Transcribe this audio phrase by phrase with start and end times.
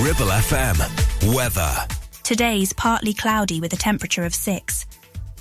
[0.00, 1.34] Ribble FM.
[1.34, 1.74] Weather.
[2.22, 4.84] Today's partly cloudy with a temperature of 6.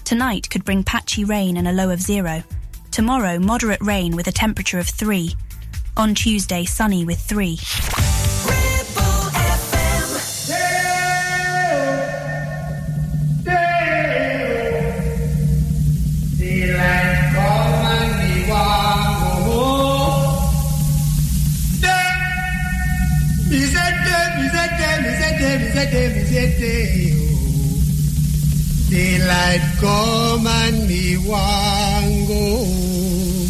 [0.06, 2.42] Tonight could bring patchy rain and a low of 0.
[2.90, 5.36] Tomorrow, moderate rain with a temperature of 3.
[5.98, 7.58] On Tuesday, sunny with 3.
[29.26, 33.50] Daylight come and me want go home.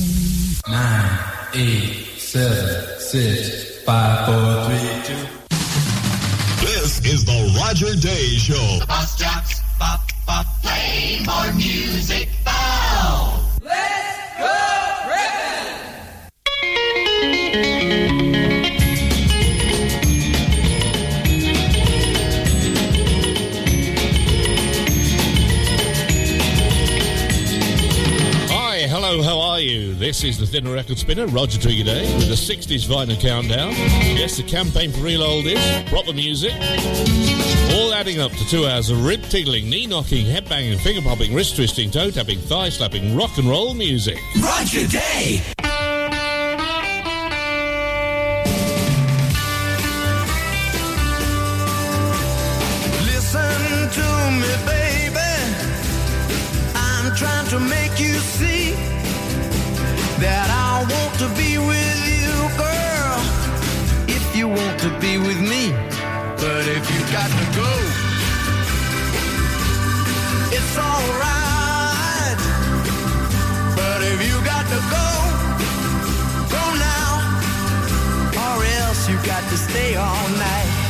[0.70, 1.20] Nine,
[1.53, 5.27] eight, seven, six, five, four, three, two.
[6.66, 8.85] This is the Roger Day Show.
[8.88, 12.30] Bus jocks, bop, bop, play more music
[30.16, 33.71] This is the Thinner Record Spinner, Roger to your day, with the 60s Vinyl Countdown.
[34.16, 36.53] Yes, the campaign for real old oldies, proper music,
[37.75, 41.33] all adding up to two hours of rib tickling, knee knocking, head banging, finger popping,
[41.33, 44.17] wrist twisting, toe tapping, thigh slapping, rock and roll music.
[44.41, 45.41] Roger Day.
[67.28, 67.72] Got to go,
[70.58, 72.40] it's alright.
[73.76, 75.08] But if you got to go,
[76.56, 77.12] go now,
[78.46, 80.84] or else you got to stay all night.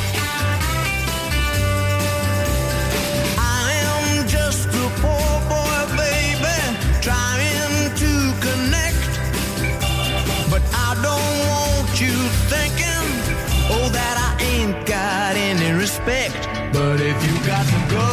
[15.26, 16.36] Got any respect.
[16.72, 18.10] But if you got to go,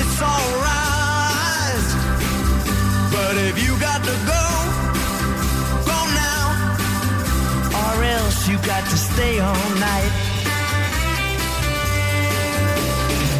[0.00, 1.88] it's alright.
[3.14, 4.44] But if you got to go,
[5.92, 6.46] go now,
[7.82, 10.12] or else you got to stay all night.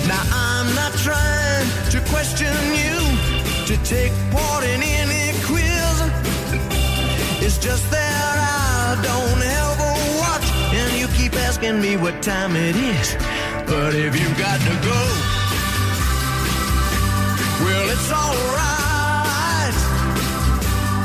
[0.09, 2.97] Now I'm not trying to question you
[3.69, 5.97] to take part in any quiz.
[7.45, 9.68] It's just that I don't you
[11.29, 13.15] keep asking me what time it is.
[13.67, 15.01] But if you got to go,
[17.65, 19.77] well, it's alright.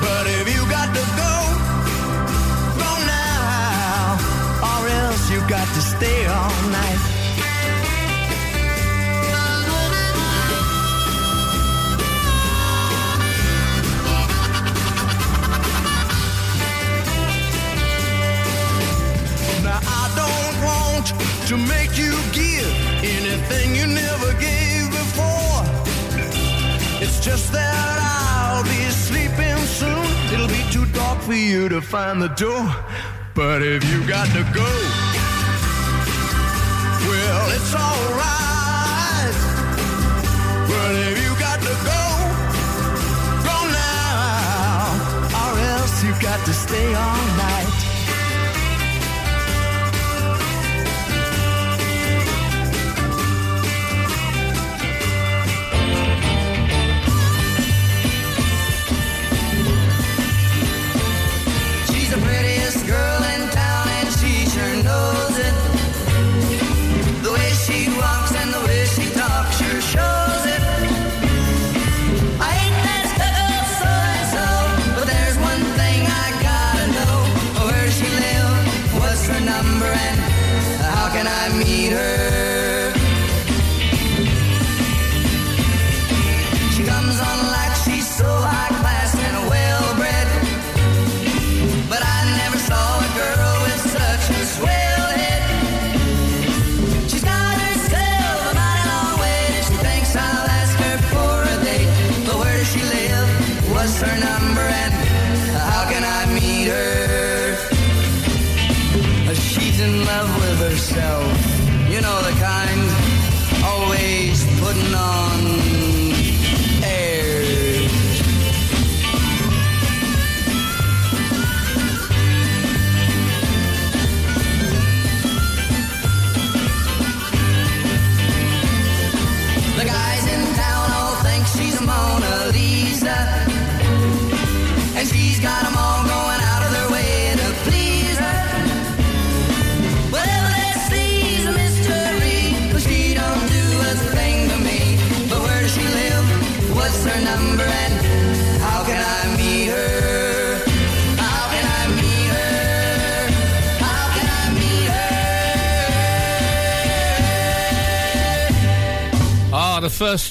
[0.01, 1.35] But if you got to go,
[2.84, 4.17] go now,
[4.69, 7.22] or else you got to stay all night.
[21.48, 22.72] To make you give
[23.04, 25.59] anything you never gave before.
[27.04, 30.06] It's just that I'll be sleeping soon.
[30.34, 32.64] It'll be too dark for you to find the door.
[33.36, 34.72] But if you got to go,
[37.09, 39.36] well, it's alright.
[40.72, 42.03] But if you got to go,
[43.50, 44.96] go now,
[45.42, 47.62] or else you got to stay all night.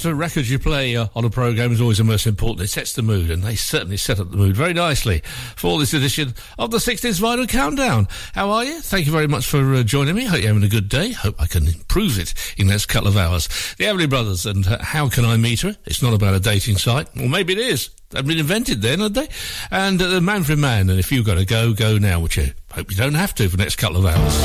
[0.03, 2.63] extra records you play uh, on a programme is always the most important.
[2.63, 5.21] It sets the mood, and they certainly set up the mood very nicely
[5.55, 8.09] for this edition of the 60s Vinyl Countdown.
[8.35, 8.81] How are you?
[8.81, 10.25] Thank you very much for uh, joining me.
[10.25, 11.13] Hope you're having a good day.
[11.13, 13.47] Hope I can improve it in the next couple of hours.
[13.79, 15.77] The Everly Brothers and uh, How Can I Meet Her?
[15.85, 17.91] It's not about a dating site, or well, maybe it is.
[18.11, 19.29] They've been invented then, had they?
[19.71, 22.49] And uh, the Manfred Mann, and if you've got to go, go now, which you
[22.73, 24.43] hope you don't have to for the next couple of hours.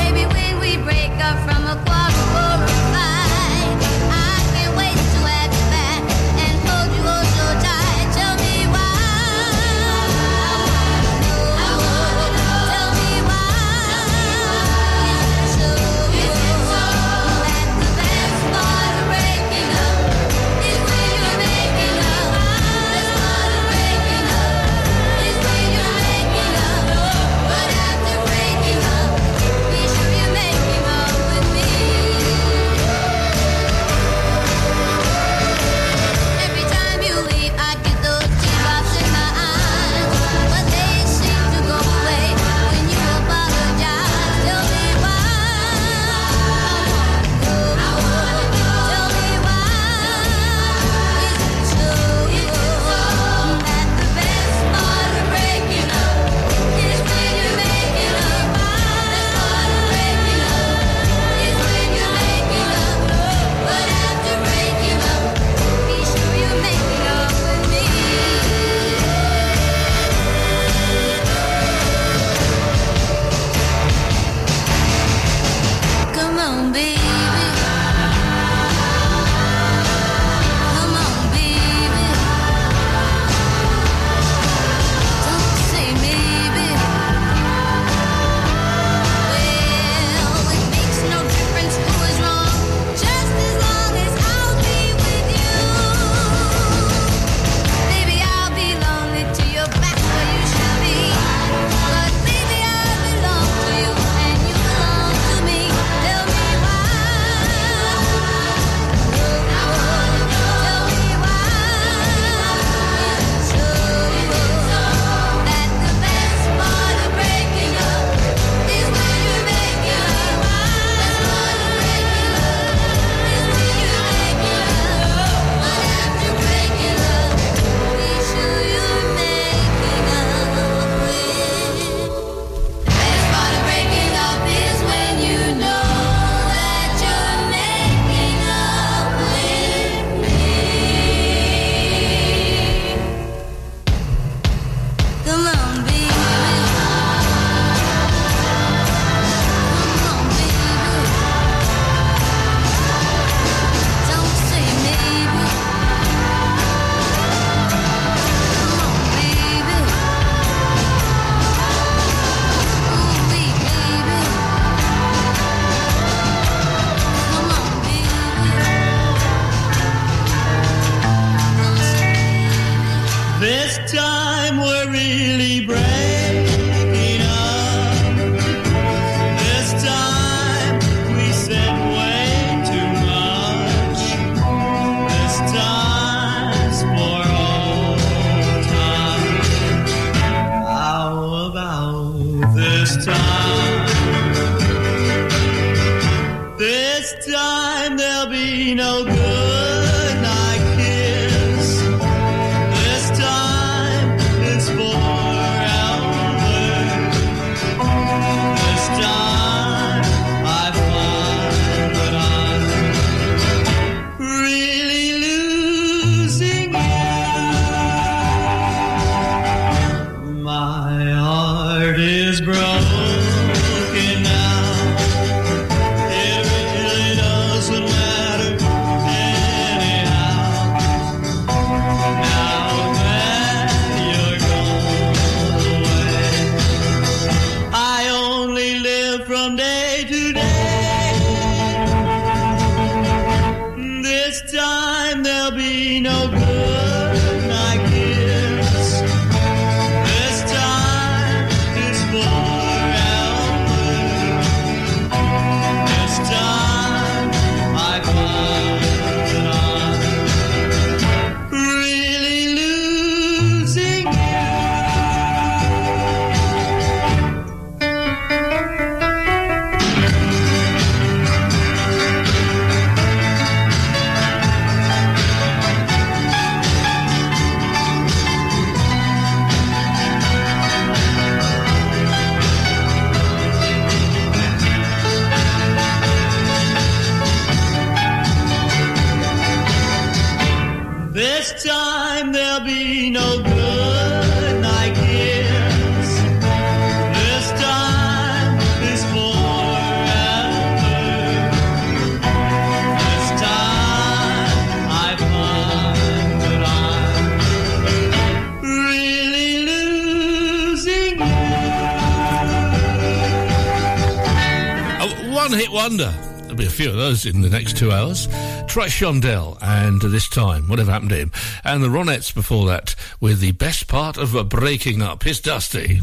[315.50, 316.14] one hit wonder.
[316.42, 318.28] There'll be a few of those in the next two hours.
[318.68, 321.32] Troy Shondell and uh, This Time, whatever happened to him.
[321.64, 325.24] And the Ronettes before that with the best part of a breaking up.
[325.24, 326.02] His Dusty.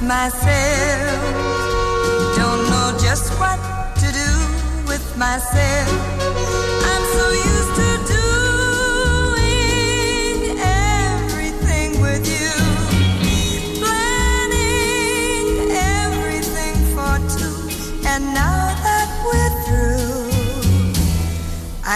[0.00, 1.20] myself.
[2.36, 3.58] Don't know just what
[3.96, 6.17] to do with myself.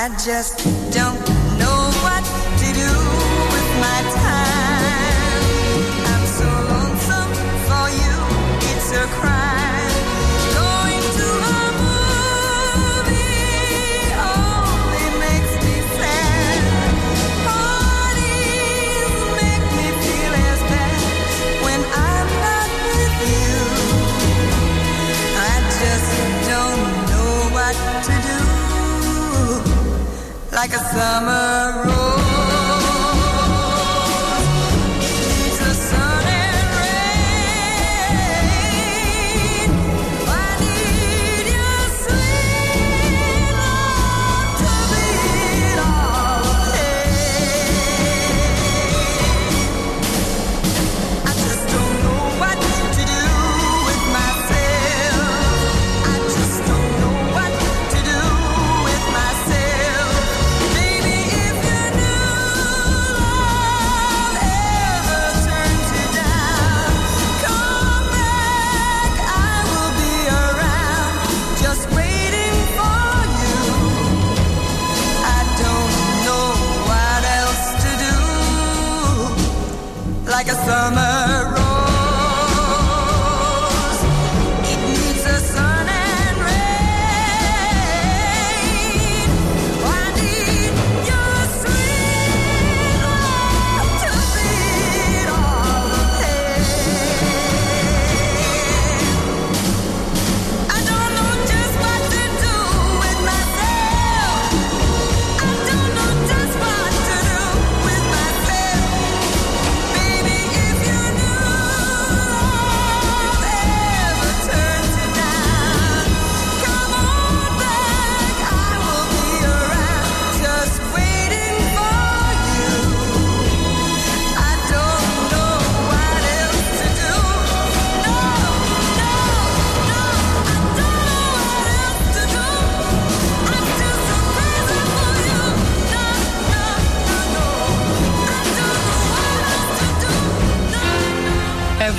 [0.03, 0.59] I just
[0.93, 1.22] don't
[30.63, 32.02] like a summer rose.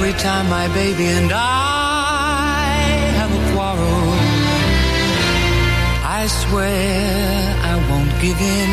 [0.05, 2.65] every time my baby and I
[3.19, 4.03] have a quarrel.
[6.19, 8.72] I swear I won't give in.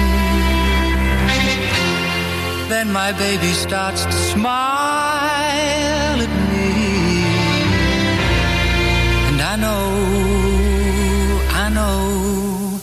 [2.69, 6.71] Then my baby starts to smile at me.
[9.29, 9.87] And I know,
[11.63, 12.81] I know,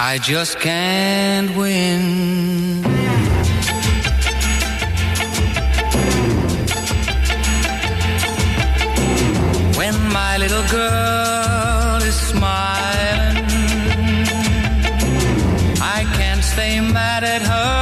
[0.00, 2.35] I just can't win.
[16.56, 17.75] they mad at her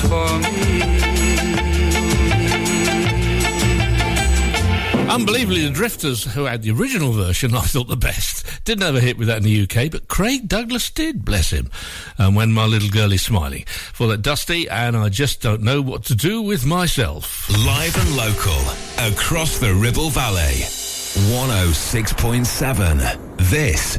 [0.00, 1.06] for me.
[5.08, 9.00] Unbelievably, the Drifters, who had the original version, I thought the best, didn't have a
[9.00, 11.70] hit with that in the UK, but Craig Douglas did, bless him.
[12.18, 13.64] And when my little girl is smiling.
[13.66, 17.48] For that Dusty, and I just don't know what to do with myself.
[17.64, 18.60] Live and local
[19.10, 20.66] across the Ribble Valley.
[21.16, 23.38] 106.7.
[23.38, 23.98] This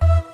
[0.00, 0.33] Media.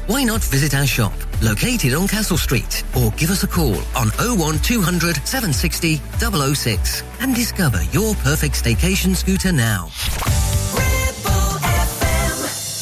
[0.11, 4.09] Why not visit our shop, located on Castle Street, or give us a call on
[4.19, 9.87] 01200 760 006 and discover your perfect staycation scooter now.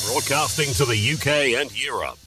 [0.07, 2.17] Broadcasting to the UK and Europe.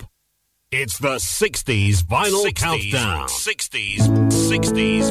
[0.71, 3.27] It's the 60s vinyl 60s, countdown.
[3.27, 5.11] 60s, 60s.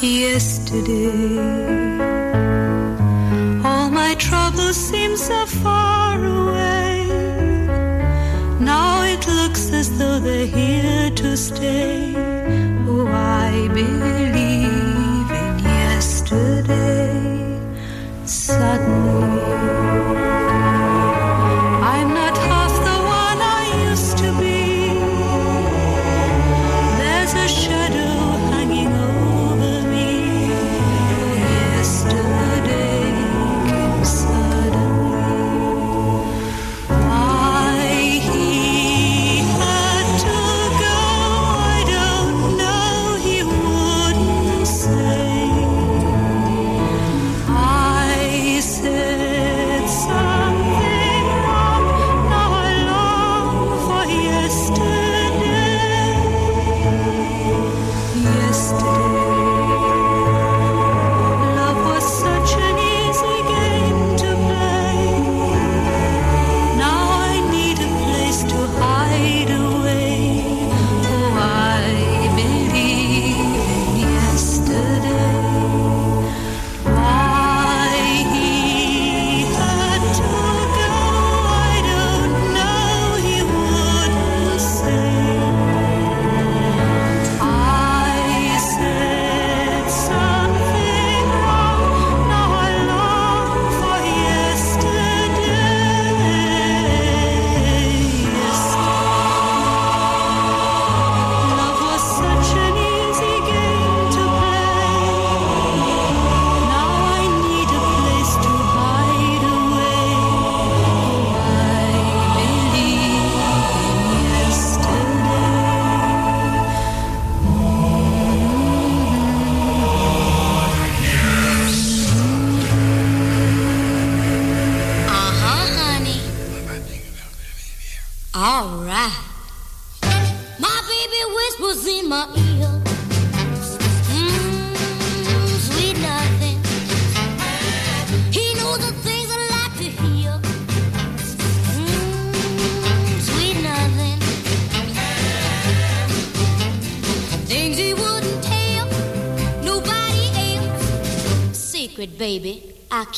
[0.00, 1.75] Yesterday, all my
[4.72, 7.06] seem so far away.
[8.60, 12.14] Now it looks as though they're here to stay.
[12.88, 17.60] Oh, I believe in yesterday.
[18.24, 20.05] Suddenly,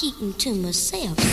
[0.01, 0.09] baby.
[0.09, 1.28] I keep 'em to myself.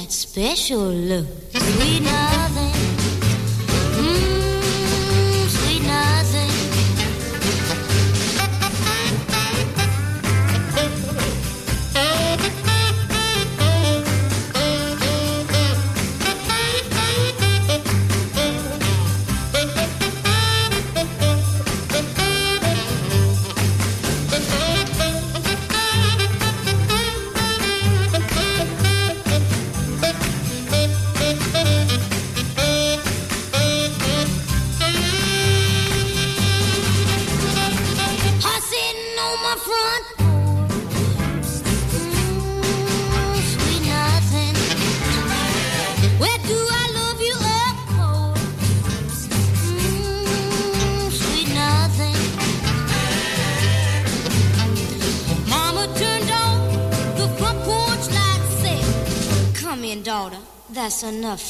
[0.00, 1.26] That special look.
[1.52, 2.79] Sweet nothing.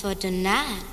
[0.01, 0.90] For tonight."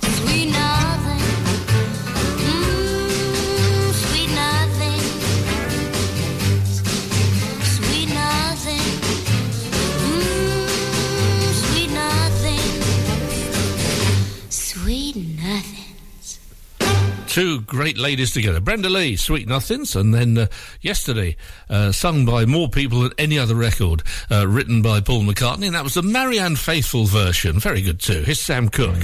[17.78, 18.60] Great ladies together.
[18.60, 20.48] Brenda Lee, Sweet Nothings, and then uh,
[20.82, 21.36] yesterday,
[21.70, 25.76] uh, sung by more people than any other record, uh, written by Paul McCartney, and
[25.76, 27.60] that was the Marianne Faithfull version.
[27.60, 28.24] Very good too.
[28.24, 28.96] Here's Sam Cooke.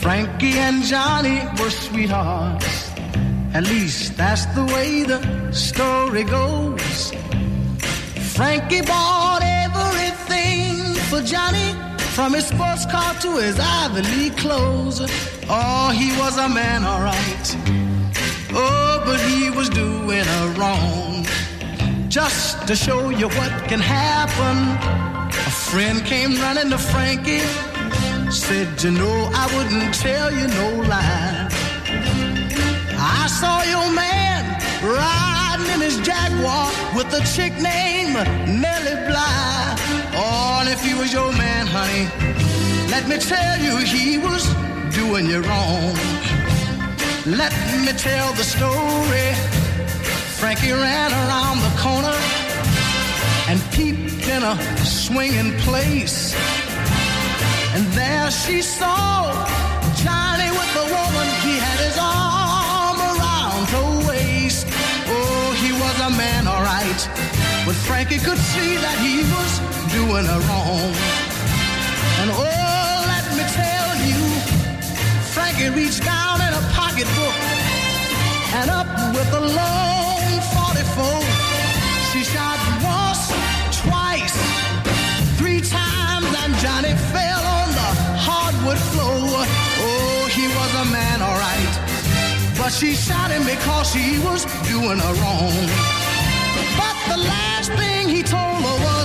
[0.00, 2.90] Frankie and Johnny were sweethearts.
[3.52, 7.12] At least that's the way the story goes.
[8.34, 11.74] Frankie bought everything for Johnny,
[12.10, 15.00] from his sports car to his Ivy League clothes.
[15.48, 17.56] Oh, he was a man, alright.
[18.52, 21.26] Oh, but he was doing a wrong.
[22.08, 24.56] Just to show you what can happen,
[25.28, 27.46] a friend came running to Frankie.
[28.30, 31.48] Said, you know, I wouldn't tell you no lie.
[32.98, 38.14] I saw your man riding in his Jaguar with a chick named
[38.60, 39.89] Nellie Bly.
[40.12, 42.06] Oh, if he was your man, honey,
[42.90, 44.44] let me tell you, he was
[44.94, 45.94] doing you wrong.
[47.26, 47.52] Let
[47.84, 49.28] me tell the story.
[50.38, 52.16] Frankie ran around the corner
[53.48, 56.34] and peeped in a swinging place.
[57.74, 59.30] And there she saw
[60.02, 61.26] Johnny with the woman.
[61.46, 64.66] He had his arm around her waist.
[65.06, 67.00] Oh, he was a man, all right.
[67.66, 70.92] But Frankie could see that he was doing her wrong.
[72.20, 74.20] And oh, let me tell you,
[75.34, 77.36] Frankie reached down in a pocketbook
[78.58, 81.20] and up with a long 44.
[82.10, 83.34] She shot once,
[83.82, 84.36] twice,
[85.38, 87.90] three times, and Johnny fell on the
[88.26, 89.42] hardwood floor.
[89.86, 91.72] Oh, he was a man, all right.
[92.58, 95.56] But she shot him because she was doing her wrong.
[96.78, 98.99] But the last thing he told her was,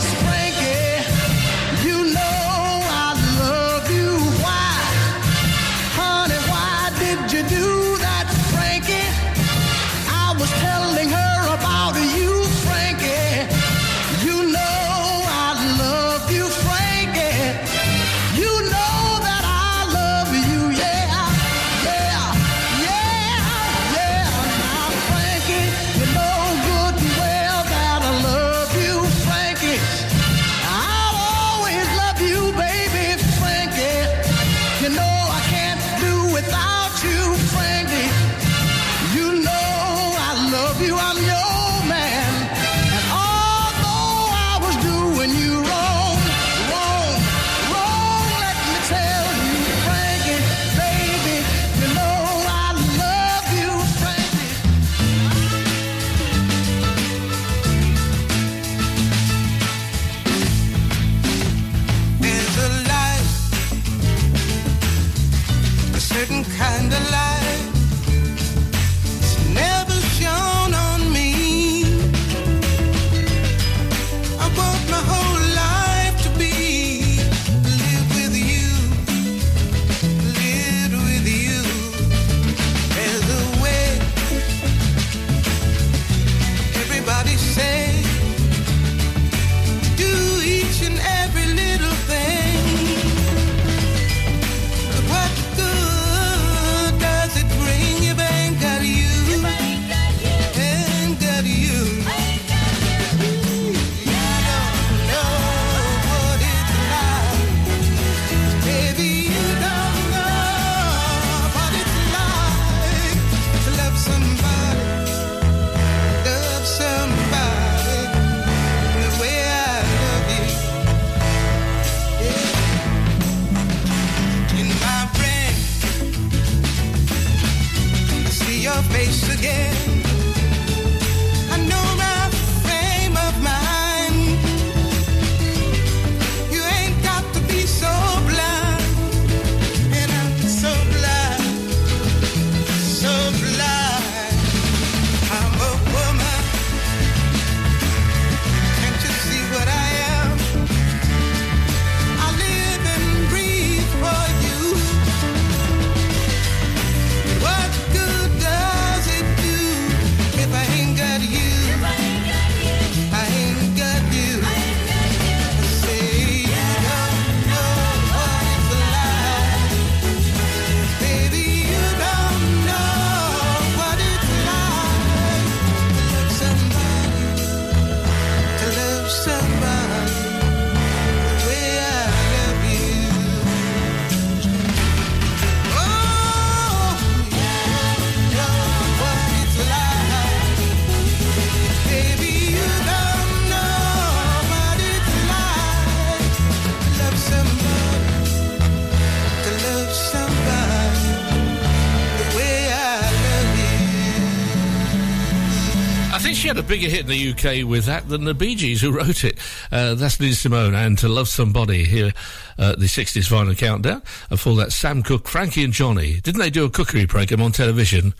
[206.75, 209.39] bigger hit in the UK with that than the Bee Gees who wrote it.
[209.71, 212.11] Uh, that's Nina Simone and To Love Somebody here
[212.57, 214.01] at the 60s Vinyl Countdown.
[214.29, 216.19] And for that, Sam Cooke, Frankie and Johnny.
[216.19, 218.13] Didn't they do a cookery program on television?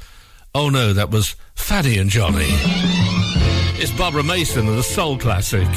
[0.53, 2.47] Oh no, that was Fanny and Johnny.
[3.77, 5.67] It's Barbara Mason and the Soul Classic.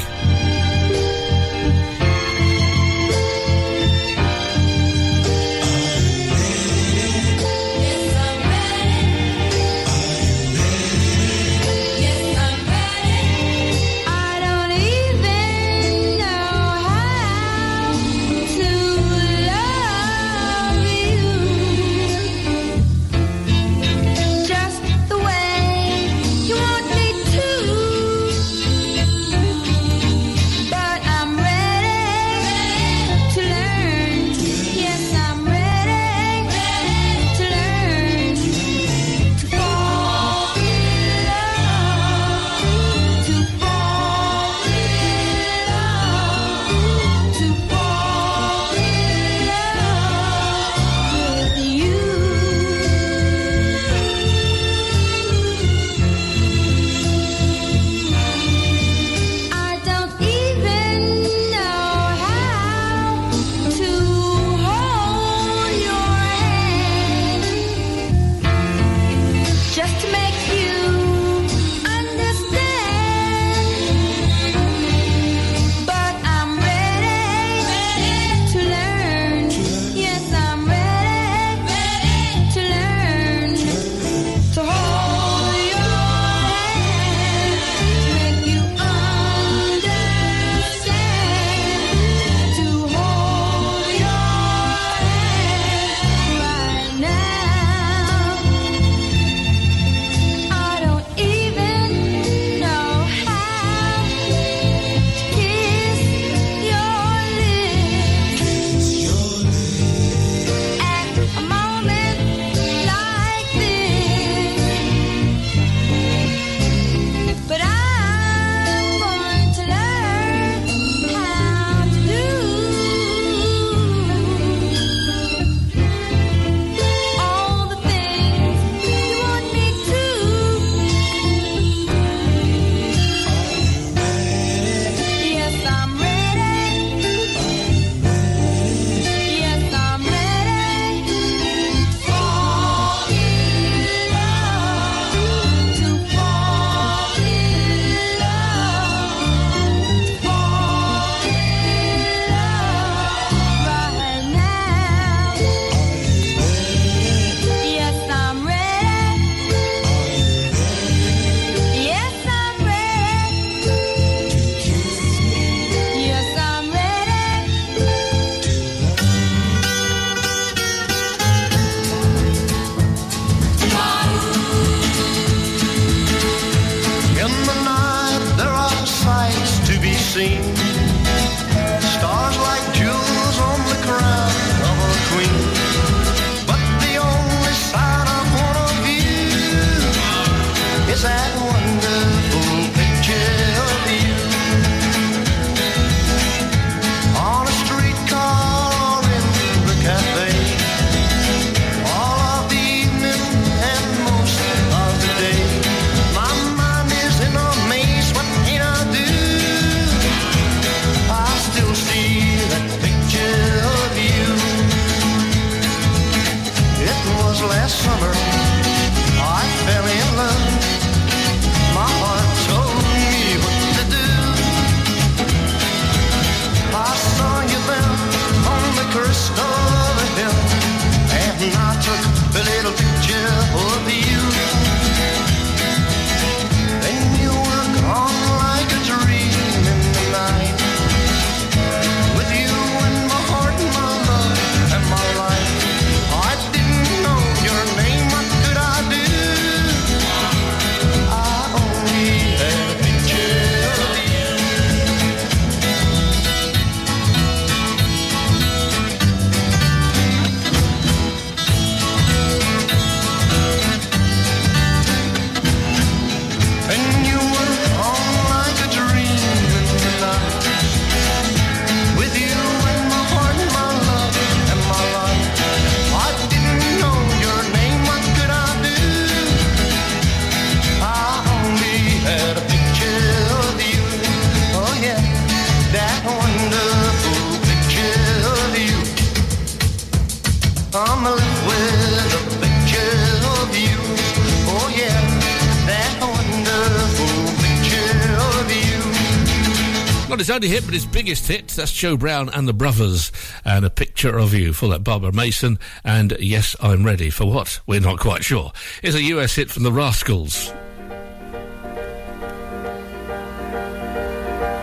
[300.47, 301.49] hit, but his biggest hit.
[301.49, 303.11] That's Joe Brown and the Bruvvers,
[303.43, 305.59] and a picture of you for that Barbara Mason.
[305.83, 307.59] And yes, I'm ready for what?
[307.67, 308.51] We're not quite sure.
[308.81, 310.51] It's a US hit from the Rascals.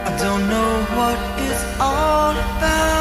[0.05, 2.97] I don't know what it's all about,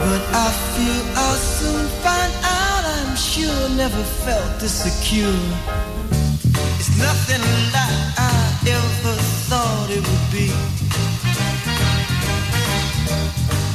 [0.00, 2.84] but I feel I'll soon find out.
[2.84, 5.38] I'm sure never felt this secure.
[6.80, 7.42] It's nothing
[7.72, 7.87] like
[9.48, 10.48] thought it would be.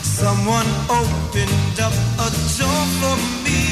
[0.03, 1.93] Someone opened up
[2.25, 3.62] a door for me.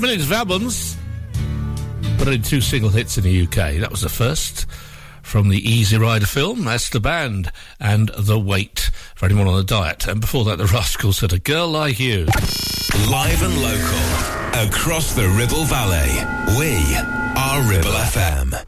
[0.00, 0.96] Millions of albums,
[2.18, 3.80] but only two single hits in the UK.
[3.80, 4.64] That was the first
[5.22, 6.64] from the Easy Rider film.
[6.64, 10.06] That's the band and The Weight for anyone on a diet.
[10.06, 12.26] And before that, the Rascals had A Girl Like You.
[13.10, 16.12] Live and local, across the Ribble Valley,
[16.58, 16.96] we
[17.36, 18.67] are Ribble FM.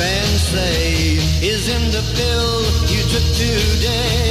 [0.00, 4.25] and say is in the pill you took today.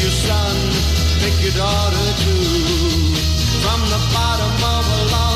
[0.00, 0.56] your son,
[1.20, 3.14] pick your daughter too.
[3.62, 5.27] From the bottom of a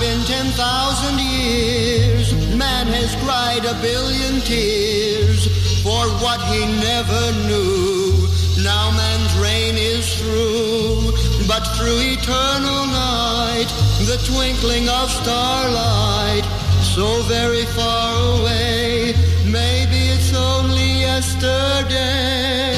[0.00, 2.32] been 10,000 years.
[2.56, 5.46] Man has cried a billion tears
[5.82, 8.28] for what he never knew.
[8.62, 11.12] Now man's reign is through,
[11.48, 13.68] but through eternal night,
[14.06, 16.46] the twinkling of starlight,
[16.94, 19.14] so very far away,
[19.46, 22.77] maybe it's only yesterday.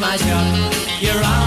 [0.00, 0.72] my job,
[1.02, 1.39] You're on.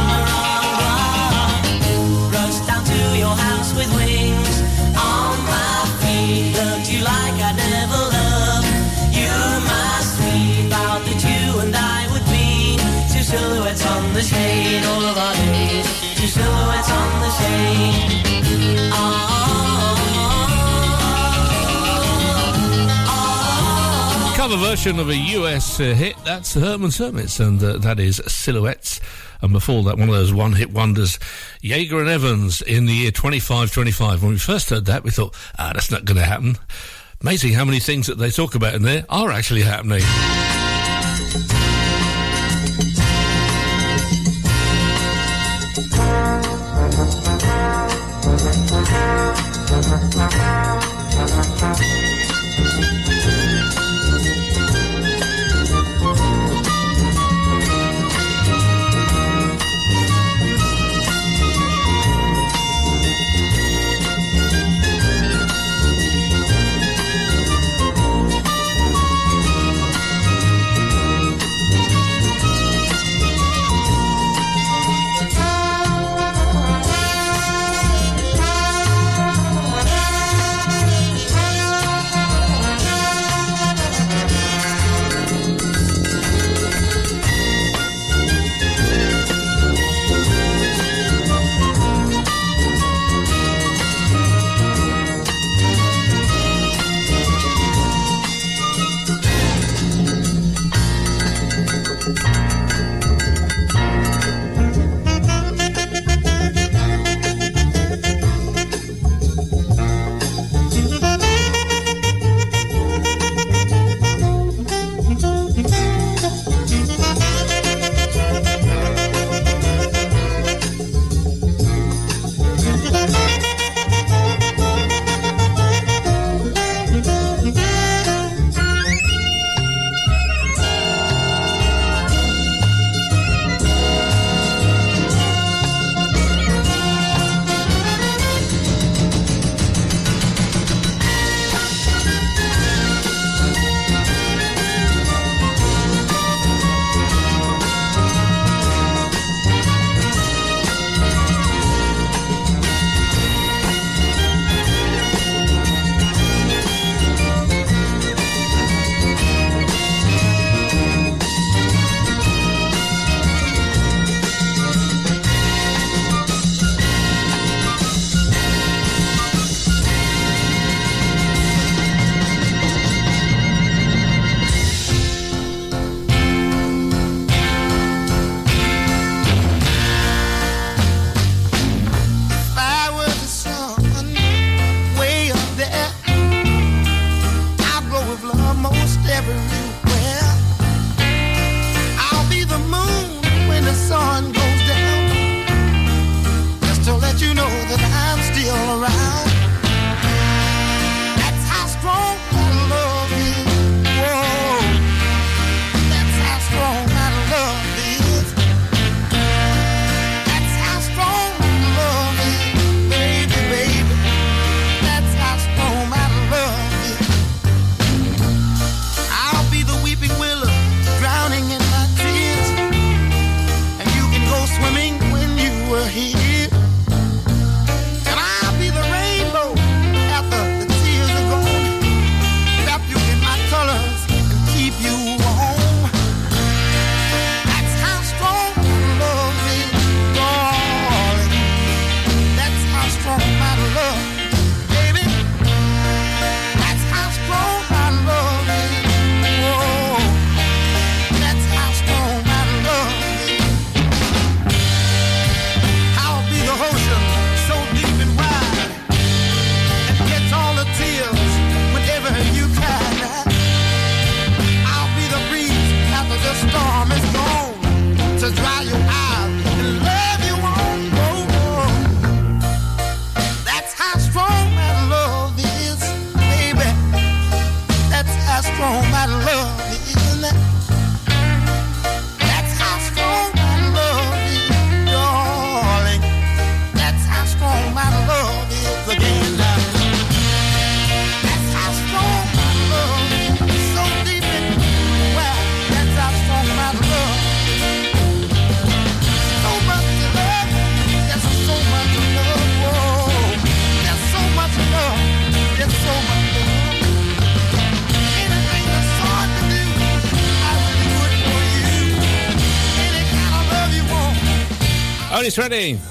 [24.63, 26.15] version of a US uh, hit.
[26.23, 29.01] That's Herman's Hermits, and uh, that is Silhouettes.
[29.41, 31.19] And before that, one of those one hit wonders,
[31.61, 34.23] Zager and Evans in the year 2525.
[34.23, 36.55] When we first heard that, we thought, ah, that's not going to happen.
[37.21, 40.01] Amazing how many things that they talk about in there are actually happening.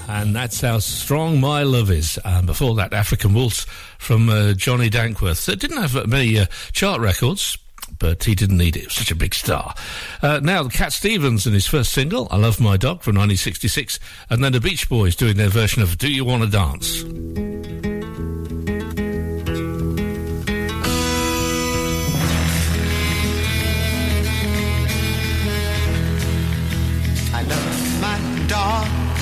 [0.08, 2.18] And that's how strong my love is.
[2.24, 3.64] And before that, African Waltz
[3.98, 5.48] from uh, Johnny Dankworth.
[5.48, 7.58] It didn't have many uh, chart records,
[7.98, 8.86] but he didn't need it.
[8.86, 9.74] Was such a big star.
[10.22, 14.00] Uh, now, Cat Stevens and his first single, I Love My Dog, from 1966,
[14.30, 17.51] and then the Beach Boys doing their version of Do You Want to Dance?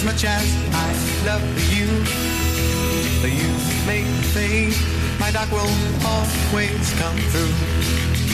[0.00, 1.42] As much as I love
[1.74, 1.86] you.
[3.28, 3.52] You
[3.86, 4.72] make me
[5.18, 5.68] my dog will
[6.06, 8.29] always come through.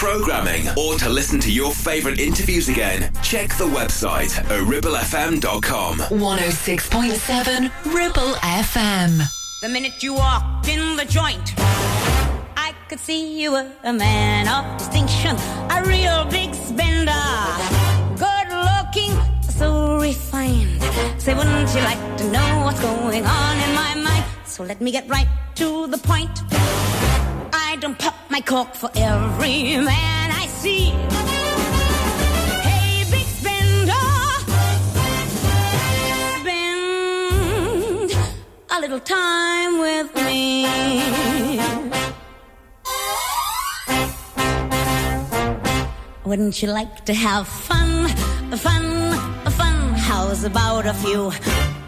[0.00, 5.98] programming, or to listen to your favourite interviews again, check the website ribblefm.com.
[5.98, 8.32] 106.7 Ribble
[8.62, 9.20] FM.
[9.60, 11.52] The minute you walked in the joint,
[12.56, 15.36] I could see you were a man of distinction,
[15.68, 17.12] a real big spender
[18.16, 20.82] good looking, so refined.
[21.20, 24.24] Say, wouldn't you like to know what's going on in my mind?
[24.46, 26.40] So let me get right to the point.
[27.80, 30.90] Don't pop my cork for every man I see.
[32.60, 34.06] Hey, big spender,
[36.40, 38.12] spend
[38.70, 40.66] a little time with me.
[46.26, 48.08] Wouldn't you like to have fun,
[48.58, 49.14] fun,
[49.52, 49.94] fun?
[49.94, 51.32] How's about a few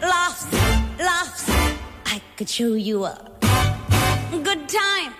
[0.01, 0.51] laughs,
[0.97, 1.45] laughs?
[2.07, 3.15] I could show you a
[4.43, 5.13] good time.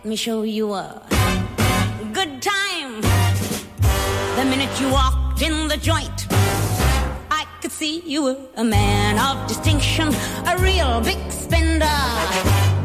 [0.00, 1.02] Let me show you a
[2.14, 3.02] good time.
[3.02, 6.26] The minute you walked in the joint,
[7.30, 10.08] I could see you were a man of distinction,
[10.46, 11.84] a real big spender.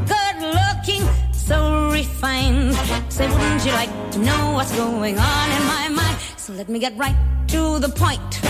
[0.05, 2.75] Good looking, so refined.
[3.07, 6.17] Say, wouldn't you like to know what's going on in my mind?
[6.35, 7.15] So let me get right
[7.47, 8.41] to the point.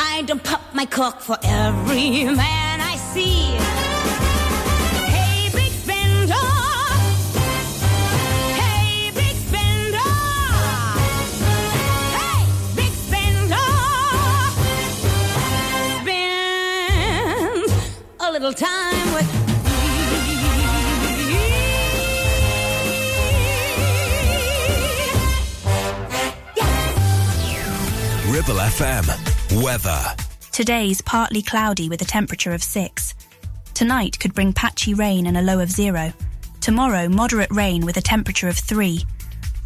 [0.00, 3.79] I don't pop my cork for every man I see.
[18.40, 19.26] Little time with
[28.32, 29.62] Ribble FM.
[29.62, 30.00] Weather.
[30.52, 33.14] Today's partly cloudy with a temperature of 6.
[33.74, 36.14] Tonight could bring patchy rain and a low of 0.
[36.62, 39.04] Tomorrow, moderate rain with a temperature of 3.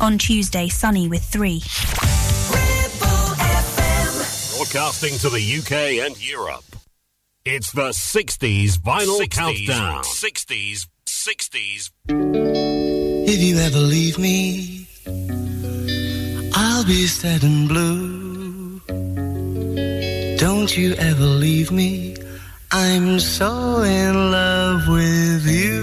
[0.00, 1.60] On Tuesday, sunny with 3.
[4.56, 6.73] Broadcasting to the UK and Europe.
[7.46, 10.02] It's the 60s vinyl 60s, countdown.
[10.02, 11.90] 60s, 60s.
[13.28, 14.88] If you ever leave me,
[16.54, 18.80] I'll be sad and blue.
[20.38, 22.16] Don't you ever leave me,
[22.72, 25.82] I'm so in love with you.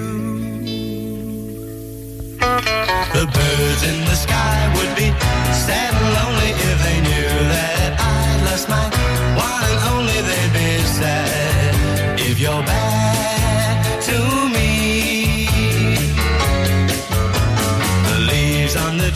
[3.13, 5.11] The birds in the sky would be
[5.53, 6.00] sad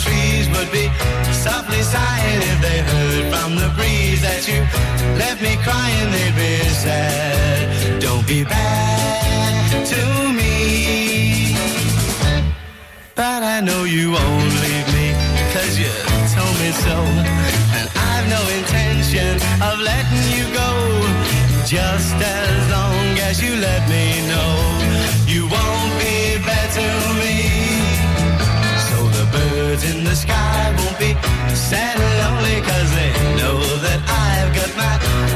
[0.05, 0.85] trees would be
[1.45, 4.61] softly sighing if they heard from the breeze that you
[5.21, 6.07] left me crying.
[6.13, 6.53] They'd be
[6.85, 8.01] sad.
[8.01, 10.01] Don't be bad to
[10.39, 11.55] me.
[13.15, 15.07] But I know you won't leave me,
[15.53, 15.91] cause you
[16.35, 16.97] told me so.
[17.77, 19.33] And I've no intention
[19.67, 20.71] of letting you go.
[21.65, 24.53] Just as long as you let me know
[25.25, 26.87] you won't be bad to
[27.19, 27.54] me.
[29.75, 31.11] Birds in the sky won't be
[31.53, 35.34] sad and lonely, cause they know that I've got my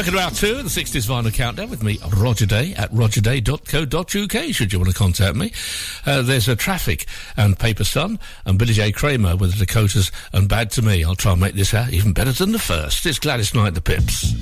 [0.00, 4.72] back to hour two, the 60s vinyl countdown with me, Roger Day, at rogerday.co.uk, should
[4.72, 5.52] you want to contact me.
[6.06, 7.04] Uh, there's a traffic
[7.36, 8.92] and Paper Sun and Billy J.
[8.92, 11.04] Kramer with the Dakotas and Bad to Me.
[11.04, 13.04] I'll try and make this out even better than the first.
[13.04, 14.32] It's Gladys Knight, the Pips.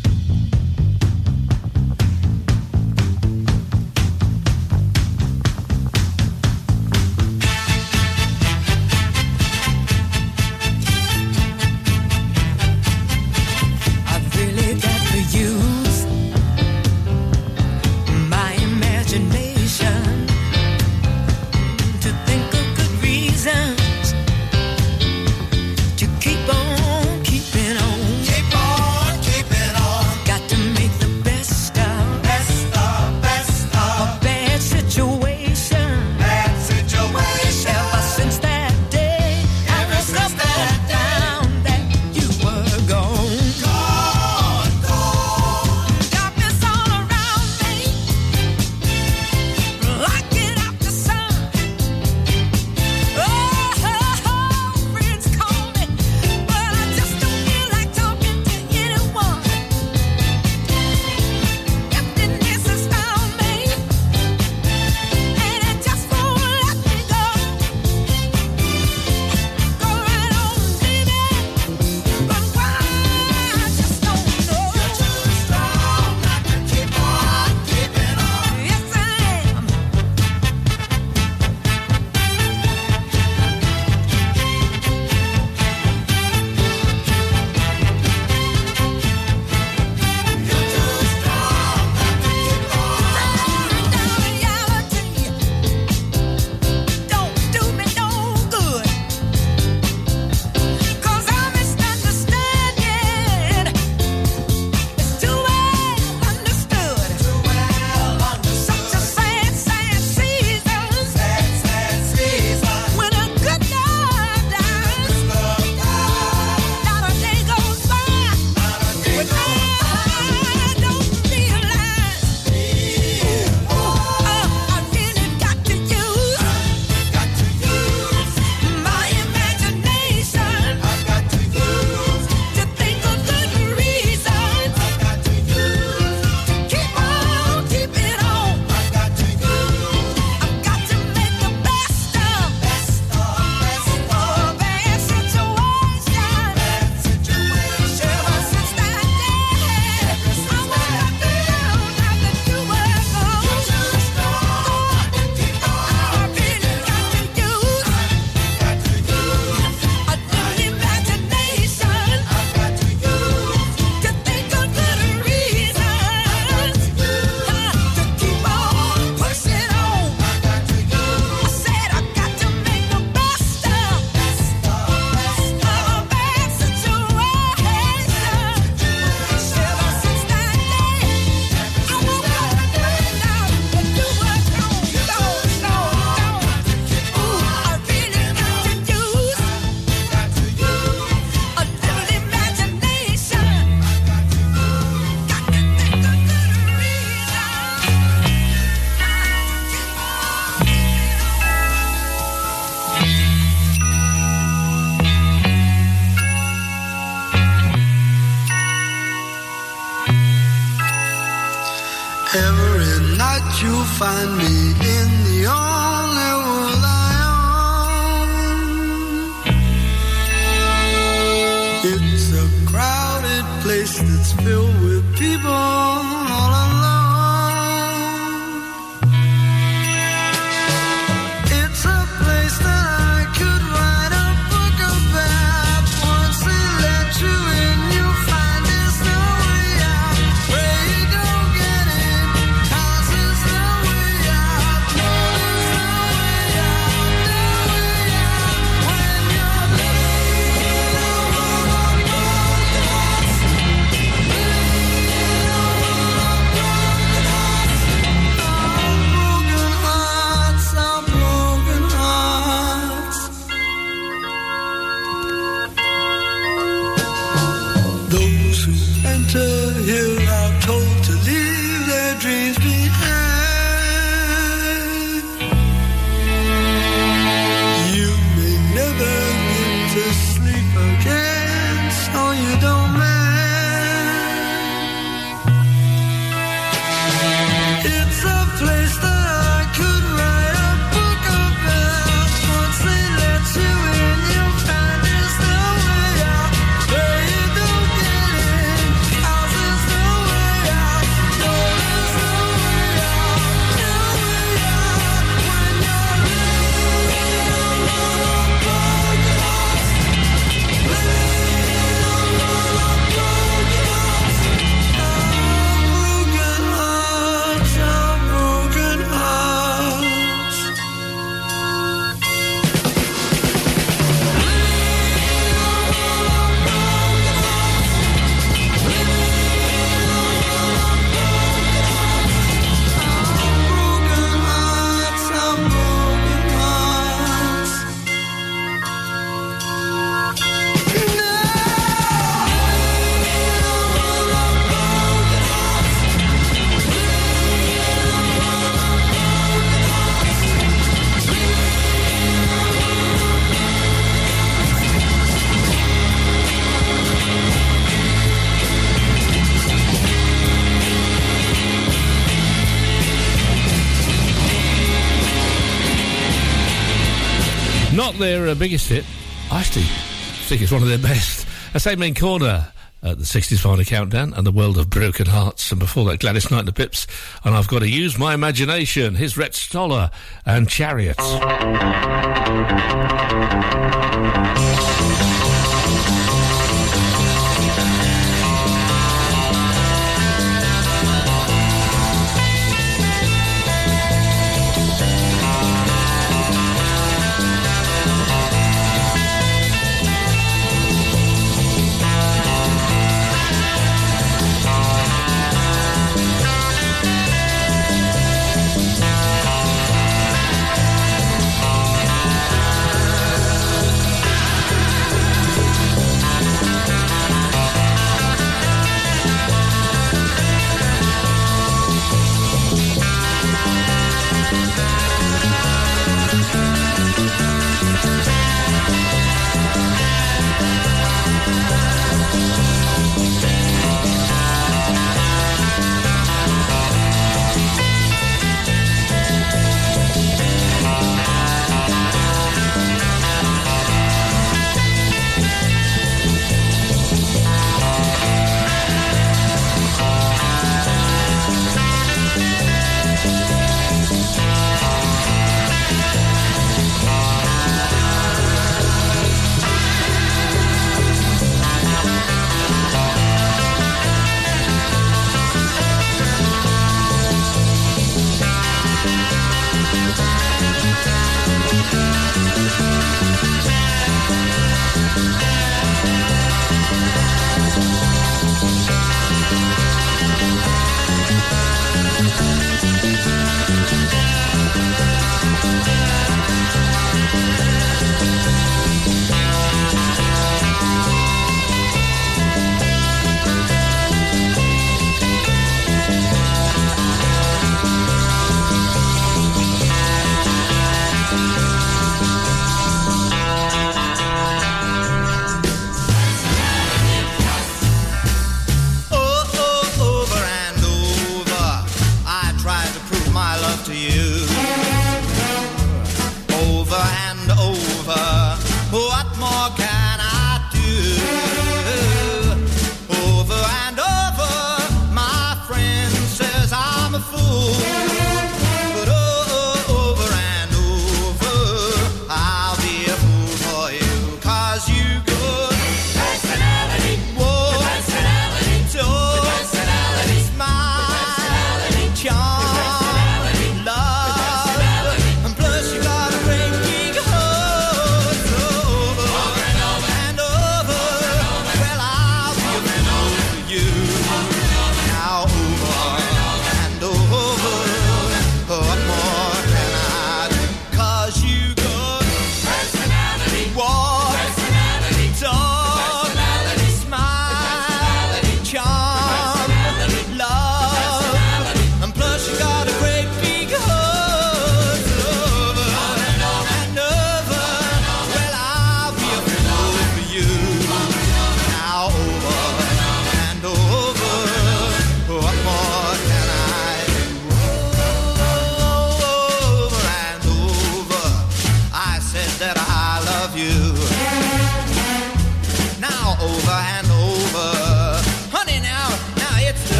[368.58, 369.04] biggest hit,
[369.50, 371.46] I actually I think it's one of their best.
[371.74, 372.72] I say, Amen Corner
[373.02, 375.70] at the 60s vinyl countdown and the world of broken hearts.
[375.70, 377.06] And before that, Gladys Knight and the Pips.
[377.44, 379.14] And I've got to use my imagination.
[379.14, 380.10] His Rhet Stoller
[380.44, 381.22] and Chariots.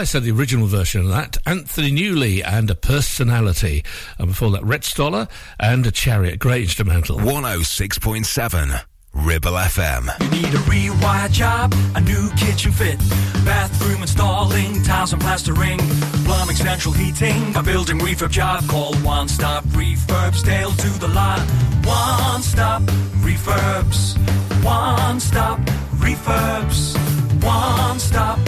[0.00, 3.84] I said the original version of that, Anthony Newley and a personality.
[4.16, 5.28] And before that, Rhet Stoller
[5.58, 6.38] and a chariot.
[6.38, 7.18] Great instrumental.
[7.18, 8.82] 106.7.
[9.12, 10.08] Ribble FM.
[10.22, 12.98] You need a rewired job, a new kitchen fit,
[13.44, 15.78] bathroom installing, tiles and plastering,
[16.24, 18.66] plumbing, central heating, a building refurb job.
[18.68, 21.40] Call One Stop Refurbs, Tail to the lot.
[21.84, 22.80] One Stop
[23.20, 24.16] Refurbs.
[24.64, 25.60] One Stop
[25.98, 26.96] Refurbs.
[27.44, 28.38] One Stop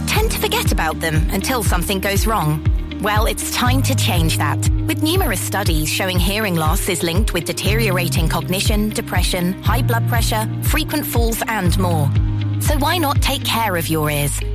[0.05, 2.63] Tend to forget about them until something goes wrong.
[3.01, 4.59] Well, it's time to change that.
[4.88, 10.47] With numerous studies showing hearing loss is linked with deteriorating cognition, depression, high blood pressure,
[10.63, 12.07] frequent falls, and more.
[12.61, 14.39] So why not take care of your ears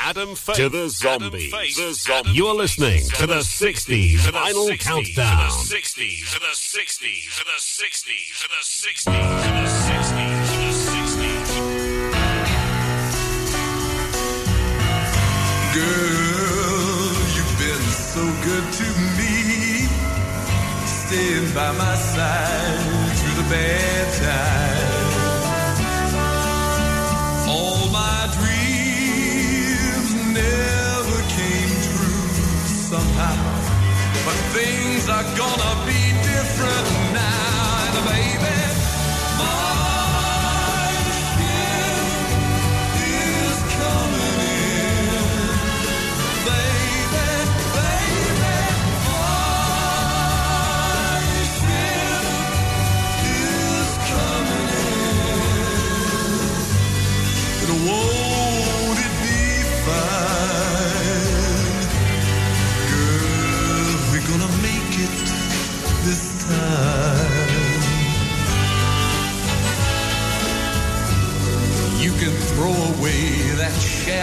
[0.00, 1.50] Adam Faith to the zombies.
[1.76, 2.30] the zombie.
[2.30, 5.50] You're listening to the 60s vinyl countdown.
[5.50, 12.58] to the 60s, to the 60s, to the 60s, to the 60s, to the 60s.
[15.74, 18.88] Girl, you've been so good to
[19.18, 19.86] me.
[20.86, 24.77] Staying by my side through the bad times.
[35.10, 35.97] Are gonna be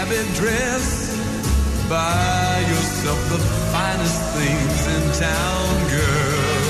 [0.06, 1.16] shabby dress.
[1.90, 3.38] Buy yourself the
[3.72, 6.66] finest things in town, girl.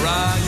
[0.00, 0.45] Dry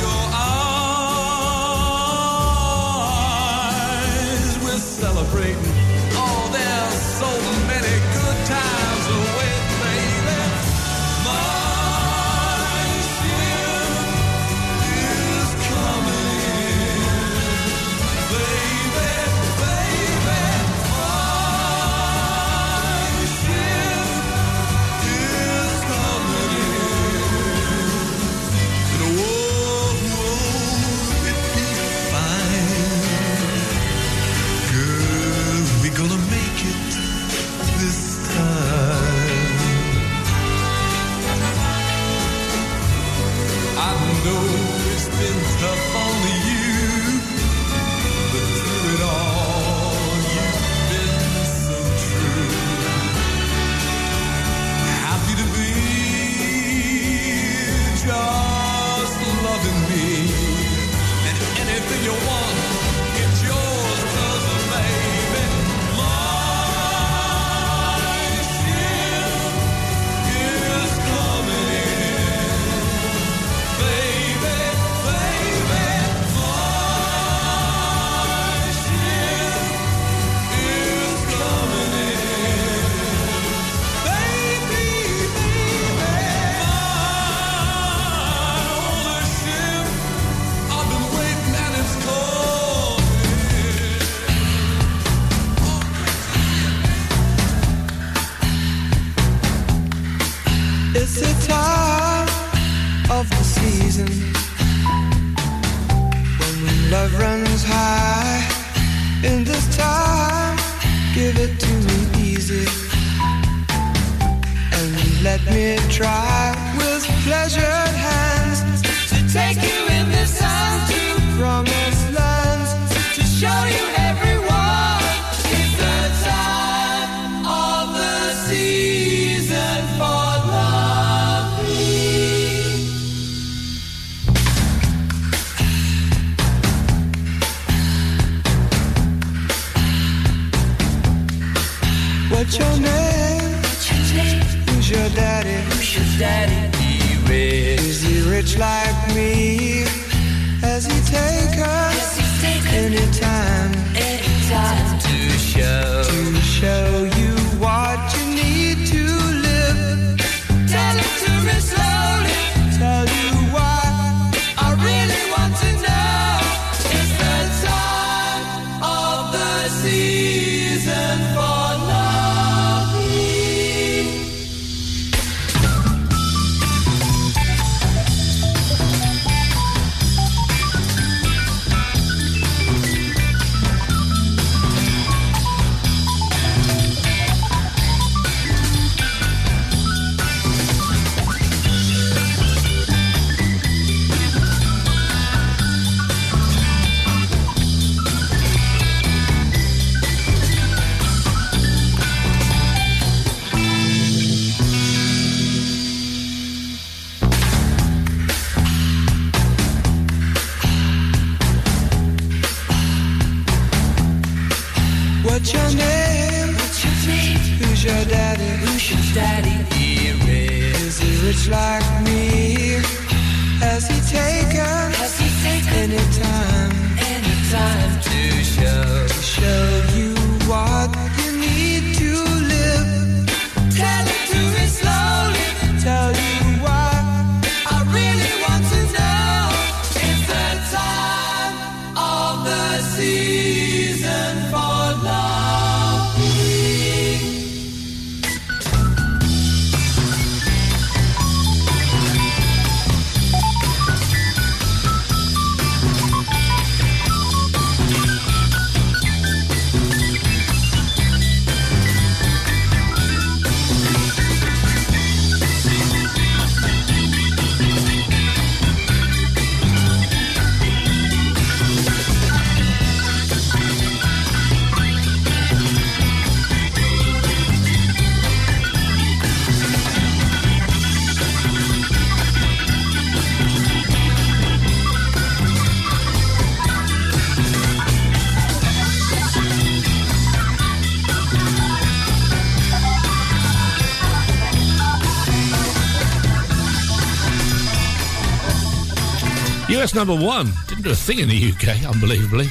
[299.69, 300.51] US number one.
[300.67, 302.49] Didn't do a thing in the UK, unbelievably.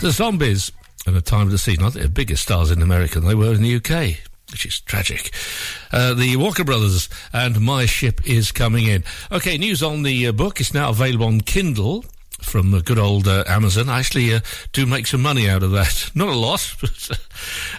[0.00, 0.72] The Zombies,
[1.06, 3.34] at the time of the season, I think the biggest stars in America than they
[3.36, 4.18] were in the UK,
[4.50, 5.30] which is tragic.
[5.92, 9.04] Uh, the Walker Brothers and My Ship is coming in.
[9.30, 10.60] Okay, news on the uh, book.
[10.60, 12.04] It's now available on Kindle.
[12.40, 14.40] From the good old uh, Amazon, I actually uh,
[14.72, 16.10] do make some money out of that.
[16.14, 17.20] Not a lot, but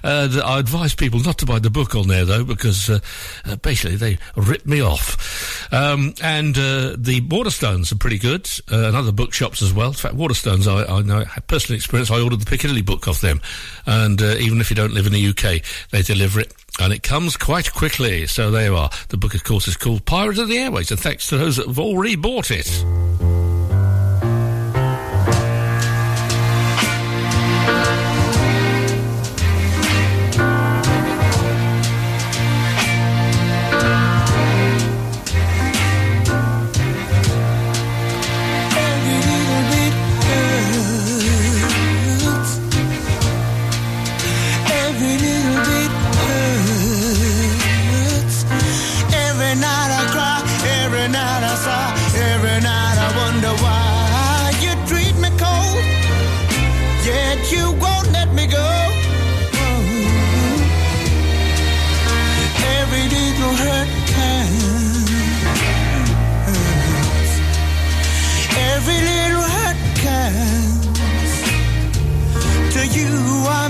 [0.03, 2.99] uh, I advise people not to buy the book on there though, because uh,
[3.45, 5.71] uh, basically they rip me off.
[5.73, 9.89] Um, and uh, the Waterstones are pretty good, uh, and other bookshops as well.
[9.89, 12.11] In fact, Waterstones, I, I know, personal experience.
[12.11, 13.41] I ordered the Piccadilly book off them,
[13.85, 16.53] and uh, even if you don't live in the UK, they deliver it.
[16.79, 18.89] And it comes quite quickly, so there you are.
[19.09, 21.67] The book, of course, is called Pirate of the Airwaves, and thanks to those that
[21.67, 23.48] have already bought it.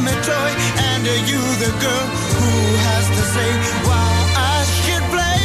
[0.02, 0.52] I'm a toy,
[0.88, 2.08] and are you the girl
[2.40, 2.52] who
[2.88, 3.50] has to say
[3.84, 5.44] why I should play?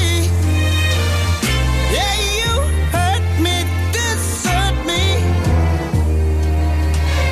[1.97, 2.53] Yeah, you
[2.95, 3.57] hurt me,
[3.91, 5.05] desert me.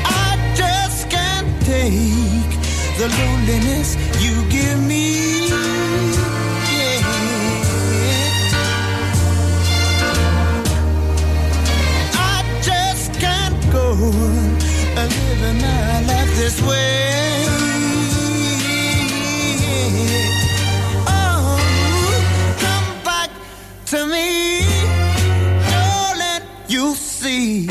[0.04, 2.50] I just can't take
[2.98, 5.06] the loneliness you give me.
[6.74, 7.06] Yeah,
[12.18, 13.86] I just can't go
[14.98, 17.44] on living my life this way.
[21.06, 21.58] Oh,
[22.58, 23.30] come back
[23.86, 24.62] to me,
[25.70, 26.48] darling.
[26.68, 27.68] You see,